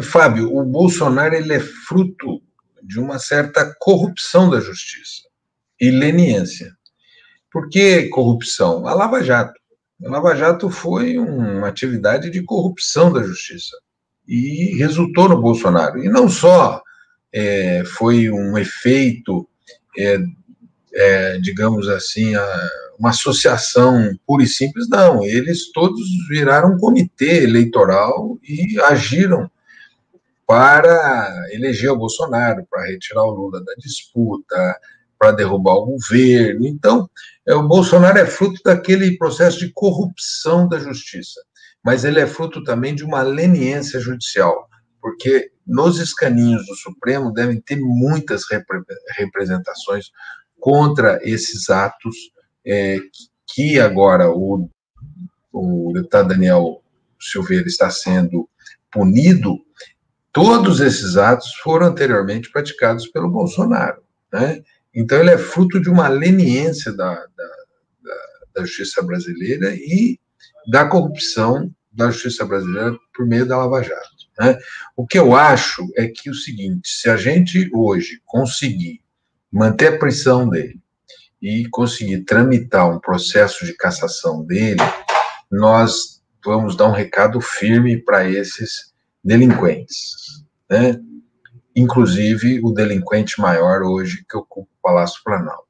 [0.05, 2.41] Fábio, o Bolsonaro ele é fruto
[2.81, 5.25] de uma certa corrupção da justiça
[5.81, 6.73] e leniência.
[7.51, 8.87] Por que corrupção?
[8.87, 9.60] A Lava Jato.
[10.05, 13.77] A Lava Jato foi uma atividade de corrupção da justiça
[14.27, 16.03] e resultou no Bolsonaro.
[16.03, 16.83] E não só
[17.33, 19.49] é, foi um efeito,
[19.99, 20.19] é,
[20.95, 25.25] é, digamos assim, a, uma associação pura e simples, não.
[25.25, 29.51] Eles todos viraram um comitê eleitoral e agiram
[30.47, 34.77] para eleger o Bolsonaro, para retirar o Lula da disputa,
[35.21, 36.67] para derrubar o governo.
[36.67, 37.09] Então,
[37.47, 41.39] é, o Bolsonaro é fruto daquele processo de corrupção da justiça,
[41.85, 44.67] mas ele é fruto também de uma leniência judicial,
[44.99, 48.81] porque nos escaninhos do Supremo devem ter muitas repre
[49.15, 50.07] representações
[50.59, 52.17] contra esses atos
[52.67, 52.99] é,
[53.53, 54.71] que agora o,
[55.53, 56.83] o deputado Daniel
[57.21, 58.49] Silveira está sendo
[58.91, 59.59] punido.
[60.33, 64.03] Todos esses atos foram anteriormente praticados pelo Bolsonaro.
[64.33, 64.63] Né?
[64.95, 67.51] Então, ele é fruto de uma leniência da, da,
[68.03, 68.17] da,
[68.55, 70.19] da justiça brasileira e
[70.69, 74.11] da corrupção da justiça brasileira por meio da Lava Jato.
[74.39, 74.59] Né?
[74.97, 79.01] O que eu acho é que o seguinte: se a gente hoje conseguir
[79.53, 80.81] manter a prisão dele
[81.43, 84.81] e conseguir tramitar um processo de cassação dele,
[85.51, 90.99] nós vamos dar um recado firme para esses delinquentes, né?
[91.75, 95.65] Inclusive o delinquente maior hoje que ocupa o Palácio Planalto.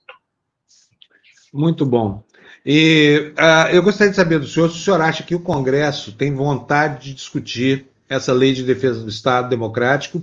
[1.52, 2.22] Muito bom.
[2.64, 6.12] E uh, eu gostaria de saber do senhor se o senhor acha que o Congresso
[6.12, 10.22] tem vontade de discutir essa lei de defesa do Estado democrático,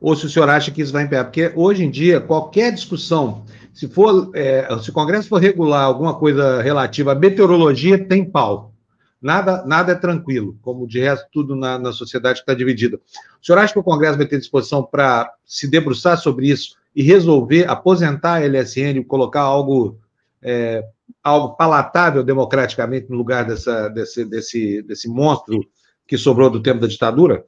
[0.00, 1.24] ou se o senhor acha que isso vai empenhar.
[1.24, 6.14] Porque hoje em dia, qualquer discussão, se for, é, se o Congresso for regular alguma
[6.14, 8.72] coisa relativa à meteorologia, tem pau.
[9.20, 12.98] Nada, nada é tranquilo, como de resto tudo na, na sociedade está dividida.
[13.40, 17.02] O senhor acha que o Congresso vai ter disposição para se debruçar sobre isso e
[17.02, 19.98] resolver aposentar a LSN e colocar algo,
[20.42, 20.84] é,
[21.22, 25.60] algo palatável democraticamente no lugar dessa, desse, desse, desse monstro
[26.06, 27.44] que sobrou do tempo da ditadura?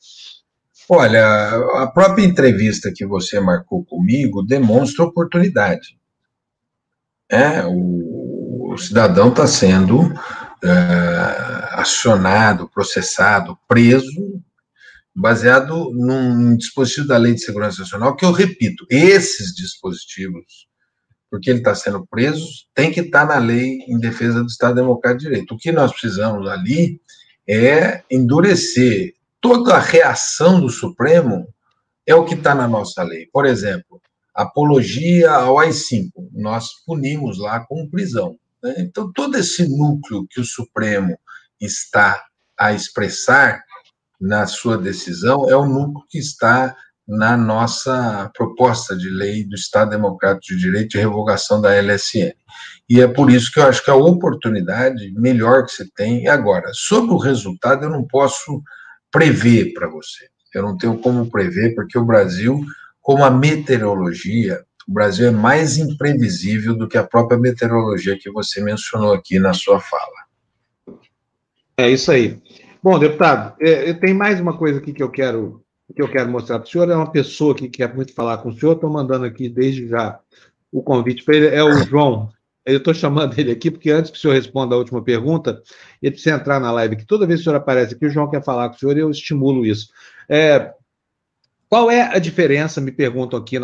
[0.91, 1.51] Olha,
[1.83, 5.99] a própria entrevista que você marcou comigo demonstra oportunidade.
[7.31, 10.11] É, o, o cidadão está sendo
[10.62, 14.42] é, acionado, processado, preso,
[15.14, 20.68] baseado num dispositivo da Lei de Segurança Nacional, que eu repito, esses dispositivos,
[21.30, 24.76] porque ele está sendo preso, tem que estar tá na lei em defesa do Estado
[24.76, 25.54] Democrático de Direito.
[25.54, 27.00] O que nós precisamos ali
[27.46, 31.48] é endurecer toda a reação do Supremo
[32.06, 33.28] é o que está na nossa lei.
[33.32, 34.00] Por exemplo,
[34.34, 38.38] apologia ao AI-5, nós punimos lá com prisão.
[38.62, 38.74] Né?
[38.78, 41.18] Então, todo esse núcleo que o Supremo
[41.61, 42.22] está
[42.59, 43.62] a expressar
[44.20, 49.90] na sua decisão é o núcleo que está na nossa proposta de lei do Estado
[49.90, 52.34] Democrático de Direito de revogação da LSN.
[52.88, 56.30] E é por isso que eu acho que a oportunidade melhor que você tem é
[56.30, 56.70] agora.
[56.74, 58.62] Sobre o resultado, eu não posso
[59.11, 60.28] prever para você.
[60.54, 62.61] Eu não tenho como prever, porque o Brasil,
[63.00, 68.62] como a meteorologia, o Brasil é mais imprevisível do que a própria meteorologia que você
[68.62, 70.26] mencionou aqui na sua fala.
[71.76, 72.41] É isso aí.
[72.82, 75.62] Bom, deputado, é, tem mais uma coisa aqui que eu quero
[75.95, 76.91] que eu quero mostrar para o senhor.
[76.91, 78.74] É uma pessoa que quer muito falar com o senhor.
[78.74, 80.18] Estou mandando aqui desde já
[80.70, 81.47] o convite para ele.
[81.49, 82.30] É o João
[82.68, 85.62] eu estou chamando ele aqui porque antes que o senhor responda a última pergunta,
[86.03, 88.28] ele precisa entrar na live, que toda vez que o senhor aparece aqui, o João
[88.28, 89.89] quer falar com o senhor e eu estimulo isso.
[90.28, 90.74] É,
[91.69, 93.57] qual é a diferença, me perguntam aqui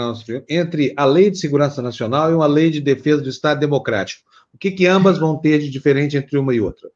[0.48, 4.22] entre a Lei de Segurança Nacional e uma Lei de Defesa do Estado Democrático?
[4.52, 6.90] O que, que ambas vão ter de diferente entre uma e outra?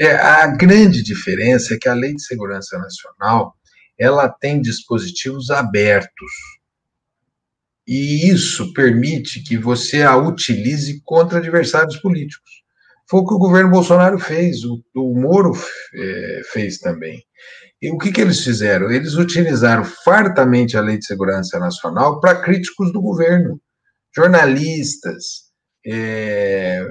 [0.00, 3.54] É, a grande diferença é que a Lei de Segurança Nacional
[3.98, 6.32] ela tem dispositivos abertos
[7.86, 12.62] e isso permite que você a utilize contra adversários políticos.
[13.08, 15.52] Foi o que o governo Bolsonaro fez, o, o Moro
[15.94, 17.22] é, fez também.
[17.82, 18.92] E o que, que eles fizeram?
[18.92, 23.60] Eles utilizaram fartamente a Lei de Segurança Nacional para críticos do governo,
[24.14, 25.50] jornalistas,
[25.84, 26.86] é,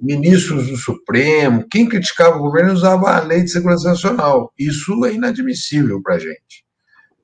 [0.00, 4.52] ministros do Supremo, quem criticava o governo usava a Lei de Segurança Nacional.
[4.58, 6.64] Isso é inadmissível para a gente.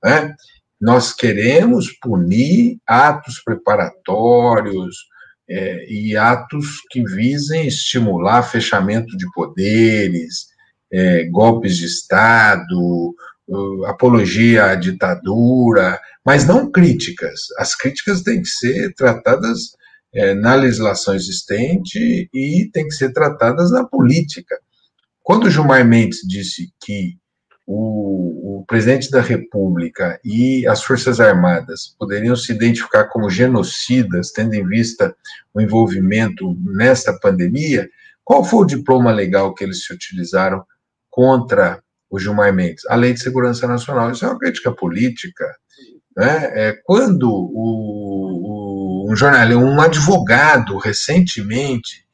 [0.04, 0.36] Né?
[0.80, 4.96] Nós queremos punir atos preparatórios
[5.50, 10.46] é, e atos que visem estimular fechamento de poderes,
[10.92, 13.14] é, golpes de Estado,
[13.86, 17.40] apologia à ditadura, mas não críticas.
[17.58, 19.76] As críticas têm que ser tratadas
[20.12, 24.58] é, na legislação existente e têm que ser tratadas na política.
[25.22, 27.16] Quando Gilmar Mendes disse que
[27.66, 34.54] o, o, presidente da República e as Forças Armadas poderiam se identificar como genocidas, tendo
[34.54, 35.14] em vista
[35.52, 37.86] o envolvimento nesta pandemia,
[38.24, 40.64] qual foi o diploma legal que eles se utilizaram
[41.18, 42.86] contra o Gilmar Mendes?
[42.86, 44.12] A Lei de Segurança Nacional.
[44.12, 45.44] Isso é uma crítica política.
[46.16, 46.50] Né?
[46.54, 52.06] É, quando o, o, um jornalista, um advogado, recentemente,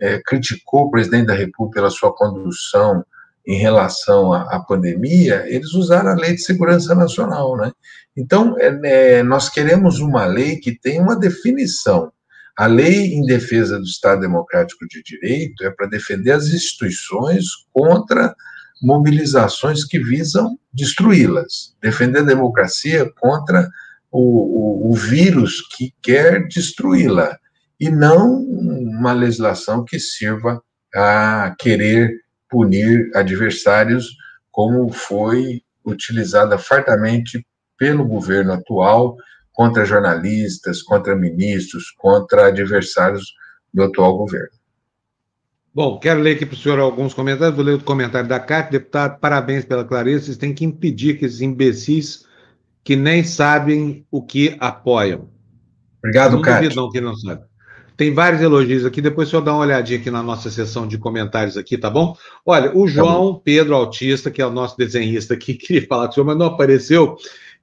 [0.00, 3.04] é, criticou o presidente da República pela sua condução
[3.46, 7.70] em relação à, à, pandemia, eles usaram a Lei de Segurança Nacional, né?
[8.16, 12.10] Então, é, é, nós queremos uma lei que tenha uma definição.
[12.58, 18.34] A lei em defesa do Estado Democrático de Direito é para defender as instituições contra
[18.82, 23.70] mobilizações que visam destruí-las, defender a democracia contra
[24.10, 27.38] o, o, o vírus que quer destruí-la,
[27.78, 30.60] e não uma legislação que sirva
[30.92, 32.10] a querer
[32.50, 34.08] punir adversários,
[34.50, 37.46] como foi utilizada fartamente
[37.78, 39.16] pelo governo atual,
[39.58, 43.34] contra jornalistas, contra ministros, contra adversários
[43.74, 44.56] do atual governo.
[45.74, 47.56] Bom, quero ler aqui para o senhor alguns comentários.
[47.56, 48.78] Vou ler o comentário da Cátia.
[48.78, 50.26] Deputado, parabéns pela clareza.
[50.26, 52.24] Vocês têm que impedir que esses imbecis
[52.84, 55.28] que nem sabem o que apoiam.
[55.98, 56.70] Obrigado, não Cátia.
[56.76, 57.42] Não que não sabe.
[57.96, 60.98] Tem vários elogios aqui, depois o senhor dá uma olhadinha aqui na nossa sessão de
[60.98, 62.16] comentários aqui, tá bom?
[62.46, 66.12] Olha, o João tá Pedro Autista, que é o nosso desenhista aqui, queria falar com
[66.12, 67.16] o senhor, mas não apareceu,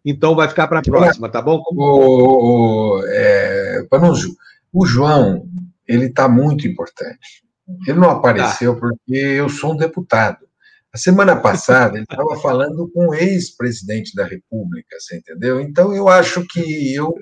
[0.06, 1.64] então vai ficar para a próxima, tá bom?
[1.72, 4.36] O, o, é, Panunzio,
[4.72, 5.48] o João,
[5.88, 7.44] ele está muito importante.
[7.88, 8.80] Ele não apareceu tá.
[8.80, 10.46] porque eu sou um deputado.
[10.94, 15.60] A semana passada ele estava falando com o ex-presidente da República, você entendeu?
[15.60, 17.14] Então eu acho que eu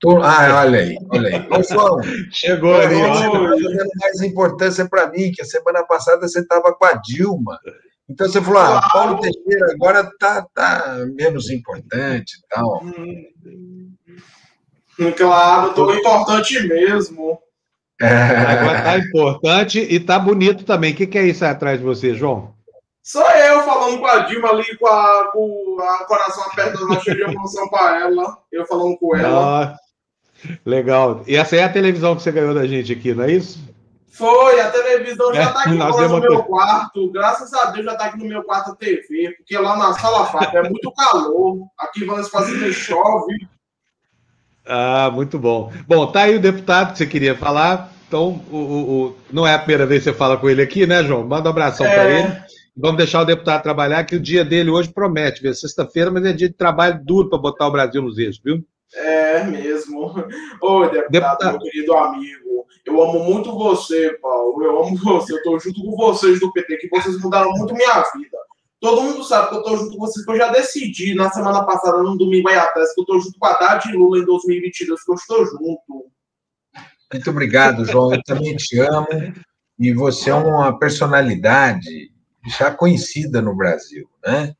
[0.00, 0.16] Tô...
[0.22, 1.46] Ah, olha aí, olha aí.
[1.50, 1.98] Ô, João,
[2.32, 2.94] Chegou ali.
[2.94, 3.38] Você está
[3.68, 7.58] dando mais importância para mim, que a semana passada você estava com a Dilma.
[8.10, 12.82] Então você falou, ah, Paulo Teixeira agora tá, tá menos importante e tal.
[15.16, 17.38] Claro, tô importante mesmo.
[18.00, 18.06] É.
[18.06, 20.92] Agora tá importante e tá bonito também.
[20.92, 22.52] O que, que é isso aí atrás de você, João?
[23.00, 27.26] Sou eu falando com a Dilma ali, com a, com a coração aperto, eu cheguei
[27.26, 28.38] a emoção para ela.
[28.50, 29.62] Eu falando com ela.
[29.62, 29.76] Ah,
[30.66, 31.22] legal.
[31.28, 33.60] E essa é a televisão que você ganhou da gente aqui, não é isso?
[34.20, 37.10] Foi, a televisão já está aqui agora no meu quarto.
[37.10, 40.26] Graças a Deus já está aqui no meu quarto a TV, porque lá na sala
[40.26, 41.66] Fábio é muito calor.
[41.78, 43.48] Aqui vamos fazer chove.
[44.66, 45.72] Ah, muito bom.
[45.88, 47.90] Bom, tá aí o deputado que você queria falar.
[48.06, 50.86] Então, o, o, o, não é a primeira vez que você fala com ele aqui,
[50.86, 51.26] né, João?
[51.26, 51.94] Manda um abração é...
[51.94, 52.42] para ele.
[52.76, 55.54] Vamos deixar o deputado trabalhar, que o dia dele hoje promete, viu?
[55.54, 58.62] Sexta-feira, mas é dia de trabalho duro para botar o Brasil nos eixos, viu?
[58.94, 60.14] É mesmo.
[60.60, 64.62] Ô, deputado, deputado, meu querido amigo, eu amo muito você, Paulo.
[64.62, 65.34] Eu amo você.
[65.34, 68.38] Eu tô junto com vocês do PT, que vocês mudaram muito minha vida.
[68.80, 71.64] Todo mundo sabe que eu tô junto com vocês, que eu já decidi na semana
[71.64, 74.24] passada, no domingo aí atrás, que eu tô junto com a Haddad e Lula em
[74.24, 76.10] 2022, que eu estou junto.
[77.12, 78.14] Muito obrigado, João.
[78.14, 79.06] Eu também te amo.
[79.78, 82.10] E você é uma personalidade
[82.58, 84.54] já conhecida no Brasil, né?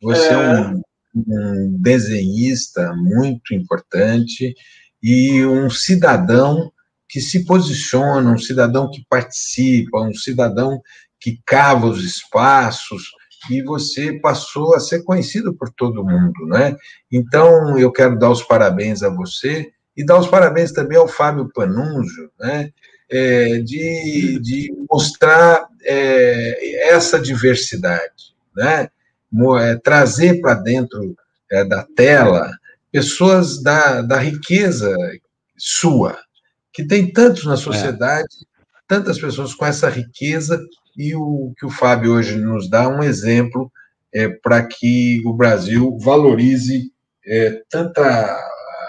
[0.00, 0.82] Você é, é um,
[1.14, 4.54] um desenhista muito importante
[5.02, 6.72] e um cidadão
[7.08, 10.80] que se posiciona, um cidadão que participa, um cidadão
[11.20, 13.04] que cava os espaços,
[13.50, 16.76] e você passou a ser conhecido por todo mundo, né?
[17.10, 21.50] Então, eu quero dar os parabéns a você e dar os parabéns também ao Fábio
[21.54, 22.70] Panunzio, né?
[23.10, 28.88] É, de, de mostrar é, essa diversidade, né?
[29.60, 31.16] É, trazer para dentro
[31.50, 32.50] é, da tela
[32.92, 34.94] pessoas da, da riqueza
[35.56, 36.16] sua,
[36.72, 38.28] que tem tantos na sociedade,
[38.86, 40.60] tantas pessoas com essa riqueza,
[40.96, 43.70] e o que o Fábio hoje nos dá um exemplo
[44.12, 46.92] é, para que o Brasil valorize
[47.26, 48.38] é, tanta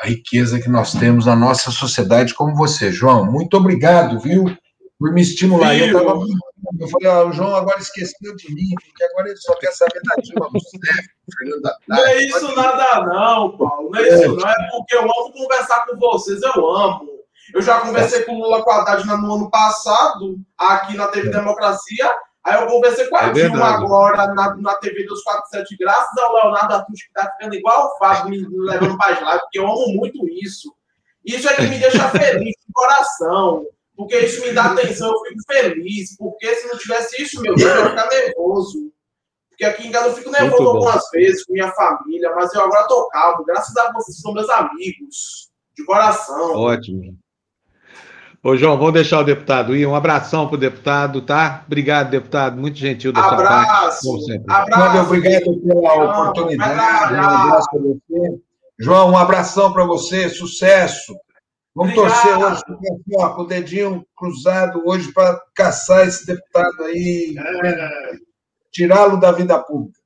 [0.03, 3.25] riqueza que nós temos na nossa sociedade como você, João.
[3.25, 4.55] Muito obrigado, viu?
[4.99, 5.77] por me estimular.
[5.77, 6.25] Eu, tava,
[6.79, 10.01] eu falei, ah, o João agora esqueceu de mim, porque agora ele só quer saber
[10.03, 14.49] da Dilma Rousseff, Fernando Não é isso nada não, Paulo, não é, é isso não,
[14.49, 17.15] é porque eu amo conversar com vocês, eu amo.
[17.53, 21.27] Eu já conversei com o Lula com a Haddad no ano passado, aqui na TV
[21.27, 21.31] é.
[21.31, 22.11] Democracia,
[22.43, 26.33] aí eu conversei com a é Dilma agora na, na TV dos 47, graças ao
[26.33, 29.67] Leonardo Artus, que tá ficando igual o Fábio me levando para as lives, porque eu
[29.67, 30.73] amo muito isso.
[31.23, 33.65] Isso é que me deixa feliz de coração
[33.95, 37.69] porque isso me dá atenção, eu fico feliz, porque se não tivesse isso, meu Deus,
[37.69, 38.91] eu ia ficar nervoso.
[39.49, 42.87] Porque aqui em casa eu fico nervoso algumas vezes com minha família, mas eu agora
[42.87, 46.55] tô calmo, graças a vocês, são meus amigos, de coração.
[46.55, 47.17] Ótimo.
[48.43, 49.87] Ô, João, vamos deixar o deputado ir.
[49.87, 51.63] Um abração para o deputado, tá?
[51.65, 52.61] Obrigado, deputado.
[52.61, 53.71] Muito gentil da sua parte.
[53.71, 55.01] Abraço.
[55.01, 57.13] Obrigado pela oportunidade.
[57.15, 58.39] Um abraço para você.
[58.77, 60.29] João, um abração para você.
[60.29, 61.15] Sucesso.
[61.75, 62.23] Vamos Obrigado.
[62.23, 67.89] torcer hoje com o dedinho cruzado hoje para caçar esse deputado aí, é.
[68.71, 69.99] tirá-lo da vida pública.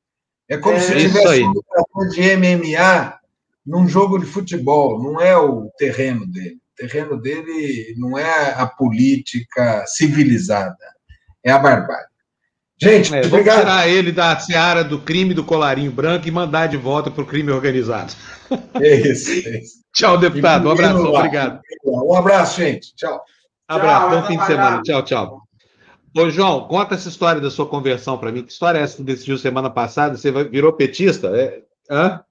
[0.49, 3.19] É como é se tivesse um lutador de MMA
[3.63, 6.57] num jogo de futebol, não é o terreno dele.
[6.73, 10.75] O terreno dele não é a política civilizada,
[11.43, 12.09] é a barbárie.
[12.81, 16.77] Gente, é, vamos tirar ele da seara do crime do colarinho branco e mandar de
[16.77, 18.13] volta para o crime organizado.
[18.81, 19.78] É isso, é isso.
[19.93, 20.67] Tchau, deputado.
[20.67, 21.61] Um abraço, obrigado.
[21.85, 22.95] Um abraço, gente.
[22.95, 23.23] Tchau.
[23.67, 24.81] Abraço, tchau, bom fim de semana.
[24.81, 25.41] Tchau, tchau.
[26.17, 28.43] Ô, João, conta essa história da sua conversão para mim.
[28.43, 30.17] Que história é essa que decidiu semana passada?
[30.17, 31.27] Você virou petista?
[31.27, 32.23] É, Hã?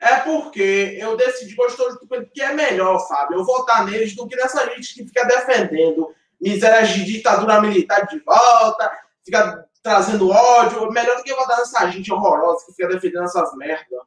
[0.00, 4.36] é porque eu decidi gostou do que é melhor, Fábio, eu votar neles do que
[4.36, 8.90] nessa gente que fica defendendo misérias de ditadura militar de volta,
[9.24, 10.90] fica trazendo ódio.
[10.90, 14.00] Melhor do que votar nessa gente horrorosa que fica defendendo essas merdas.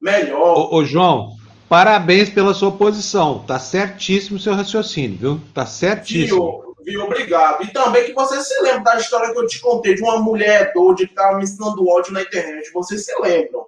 [0.00, 0.56] Melhor.
[0.56, 1.34] Ô, ô João,
[1.68, 3.40] Parabéns pela sua posição.
[3.40, 5.40] Tá certíssimo o seu raciocínio, viu?
[5.52, 6.74] Tá certíssimo.
[6.84, 7.64] Viu, viu, obrigado.
[7.64, 10.72] E também que você se lembra da história que eu te contei de uma mulher
[10.74, 12.70] doida que estava me ensinando ódio na internet.
[12.72, 13.66] Vocês se lembram?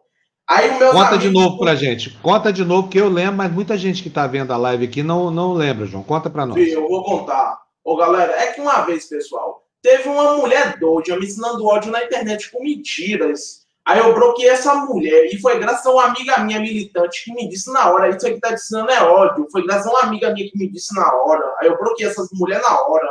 [0.48, 1.24] Aí o meu Conta amigos...
[1.24, 2.10] de novo pra gente.
[2.22, 5.02] Conta de novo, que eu lembro, mas muita gente que tá vendo a live aqui
[5.02, 6.04] não, não lembra, João.
[6.04, 6.62] Conta pra nós.
[6.62, 7.58] Sim, eu vou contar.
[7.82, 12.04] Ô, galera, é que uma vez, pessoal, teve uma mulher doida me ensinando ódio na
[12.04, 13.65] internet com mentiras.
[13.86, 17.48] Aí eu bloqueei essa mulher e foi graças a uma amiga minha militante que me
[17.48, 19.46] disse na hora, isso aqui tá dizendo é ódio.
[19.52, 21.54] Foi graças a uma amiga minha que me disse na hora.
[21.60, 23.06] Aí eu bloqueei essas mulheres na hora.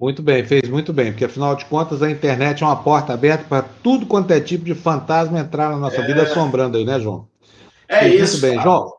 [0.00, 3.44] Muito bem, fez muito bem, porque afinal de contas a internet é uma porta aberta
[3.46, 6.06] para tudo quanto é tipo de fantasma entrar na nossa é...
[6.06, 7.28] vida assombrando aí, né, João?
[7.86, 8.32] É fez isso.
[8.34, 8.62] Muito bem, cara.
[8.62, 8.97] João.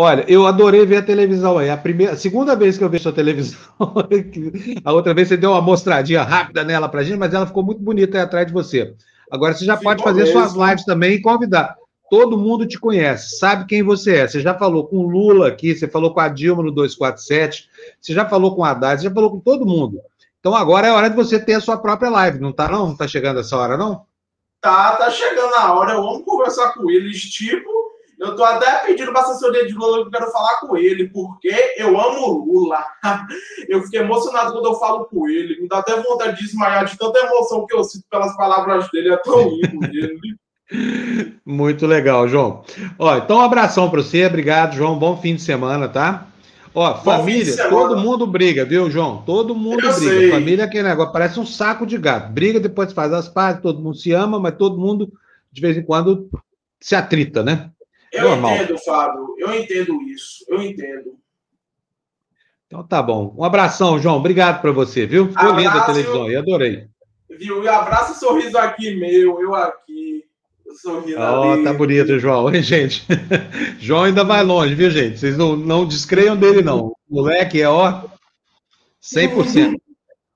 [0.00, 1.68] Olha, eu adorei ver a televisão aí.
[1.68, 3.58] A primeira, a segunda vez que eu vejo sua televisão,
[4.84, 7.82] a outra vez você deu uma mostradinha rápida nela pra gente, mas ela ficou muito
[7.82, 8.94] bonita aí atrás de você.
[9.28, 10.40] Agora você já ficou pode fazer mesmo.
[10.40, 11.74] suas lives também e convidar.
[12.08, 14.28] Todo mundo te conhece, sabe quem você é.
[14.28, 17.68] Você já falou com o Lula aqui, você falou com a Dilma no 247,
[18.00, 20.00] você já falou com a Haddad, você já falou com todo mundo.
[20.38, 22.86] Então agora é hora de você ter a sua própria live, não tá não?
[22.86, 24.06] Não tá chegando essa hora, não?
[24.60, 25.94] Tá, tá chegando a hora.
[25.94, 27.87] Eu amo conversar com eles, tipo
[28.20, 31.74] eu tô até pedindo para assessoria de Lula que eu quero falar com ele, porque
[31.76, 32.84] eu amo Lula.
[33.68, 35.60] Eu fiquei emocionado quando eu falo com ele.
[35.60, 39.12] Me dá até vontade de desmaiar de tanta emoção que eu sinto pelas palavras dele.
[39.12, 40.18] É tão lindo ele.
[41.44, 42.62] Muito legal, João.
[42.98, 44.24] Ó, então um abração para você.
[44.24, 44.98] Obrigado, João.
[44.98, 46.28] Bom fim de semana, tá?
[46.74, 49.22] Ó, Bom família, todo mundo briga, viu, João?
[49.22, 50.10] Todo mundo eu briga.
[50.10, 50.30] Sei.
[50.30, 52.32] Família é aquele negócio, parece um saco de gato.
[52.32, 55.12] Briga, depois faz as pazes, todo mundo se ama, mas todo mundo,
[55.52, 56.30] de vez em quando,
[56.80, 57.70] se atrita, né?
[58.12, 58.54] Eu Normal.
[58.54, 59.34] entendo, Fábio.
[59.38, 60.44] Eu entendo isso.
[60.48, 61.18] Eu entendo.
[62.66, 63.34] Então tá bom.
[63.36, 64.16] Um abração, João.
[64.16, 65.28] Obrigado para você, viu?
[65.28, 66.88] Ficou linda a televisão aí, adorei.
[67.30, 67.62] Viu?
[67.62, 70.24] E abraço e sorriso aqui meu, eu aqui.
[70.82, 71.64] Sorrindo oh, ali.
[71.64, 73.06] tá bonito, João, hein, gente?
[73.80, 75.18] João ainda vai longe, viu, gente?
[75.18, 76.88] Vocês não, não descreiam dele, não.
[76.88, 78.04] O moleque é, ó,
[79.02, 79.74] 100%.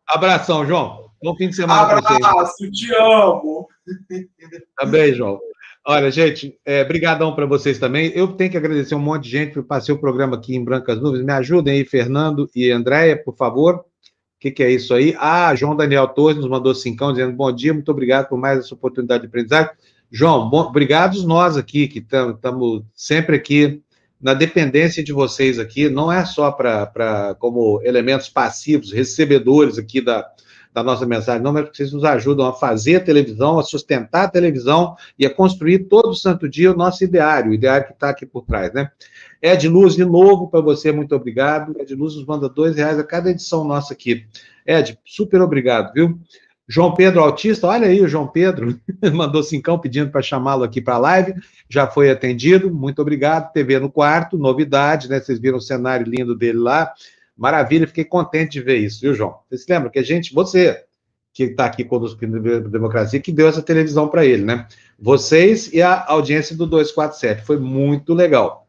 [0.09, 1.11] Abração, João.
[1.23, 3.69] Bom fim de semana Abraço, te amo.
[4.77, 5.39] Também, João.
[5.85, 8.13] Olha, gente, é, brigadão para vocês também.
[8.15, 11.01] Eu tenho que agradecer um monte de gente que passei o programa aqui em Brancas
[11.01, 11.25] Nuvens.
[11.25, 13.77] Me ajudem aí, Fernando e Andréia, por favor.
[13.77, 13.85] O
[14.39, 15.15] que, que, é isso aí?
[15.19, 18.75] Ah, João Daniel Torres nos mandou cincão dizendo bom dia, muito obrigado por mais essa
[18.75, 19.73] oportunidade de aprendizagem.
[20.11, 23.83] João, bom, obrigados nós aqui, que estamos sempre aqui
[24.21, 30.32] na dependência de vocês aqui, não é só para como elementos passivos, recebedores aqui da,
[30.73, 34.25] da nossa mensagem, não, mas porque vocês nos ajudam a fazer a televisão, a sustentar
[34.25, 38.09] a televisão e a construir todo santo dia o nosso ideário, o ideário que está
[38.09, 38.91] aqui por trás, né?
[39.43, 41.75] Ed Luz, de novo, para você, muito obrigado.
[41.79, 44.25] Ed Luz nos manda dois reais a cada edição nossa aqui.
[44.67, 46.19] Ed, super obrigado, viu?
[46.69, 48.79] João Pedro Autista, olha aí o João Pedro,
[49.13, 51.35] mandou cincão pedindo para chamá-lo aqui para a live,
[51.69, 53.53] já foi atendido, muito obrigado.
[53.53, 55.21] TV no quarto, novidade, né?
[55.21, 56.93] Vocês viram o cenário lindo dele lá.
[57.43, 59.41] Maravilha, fiquei contente de ver isso, viu, João?
[59.51, 60.85] Você se lembra que a gente, você,
[61.35, 64.69] que está aqui conosco na Democracia, que deu essa televisão para ele, né?
[64.97, 67.45] Vocês e a audiência do 247.
[67.45, 68.69] Foi muito legal.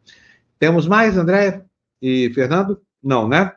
[0.58, 1.62] Temos mais, André
[2.02, 2.82] e Fernando?
[3.04, 3.54] Não, né?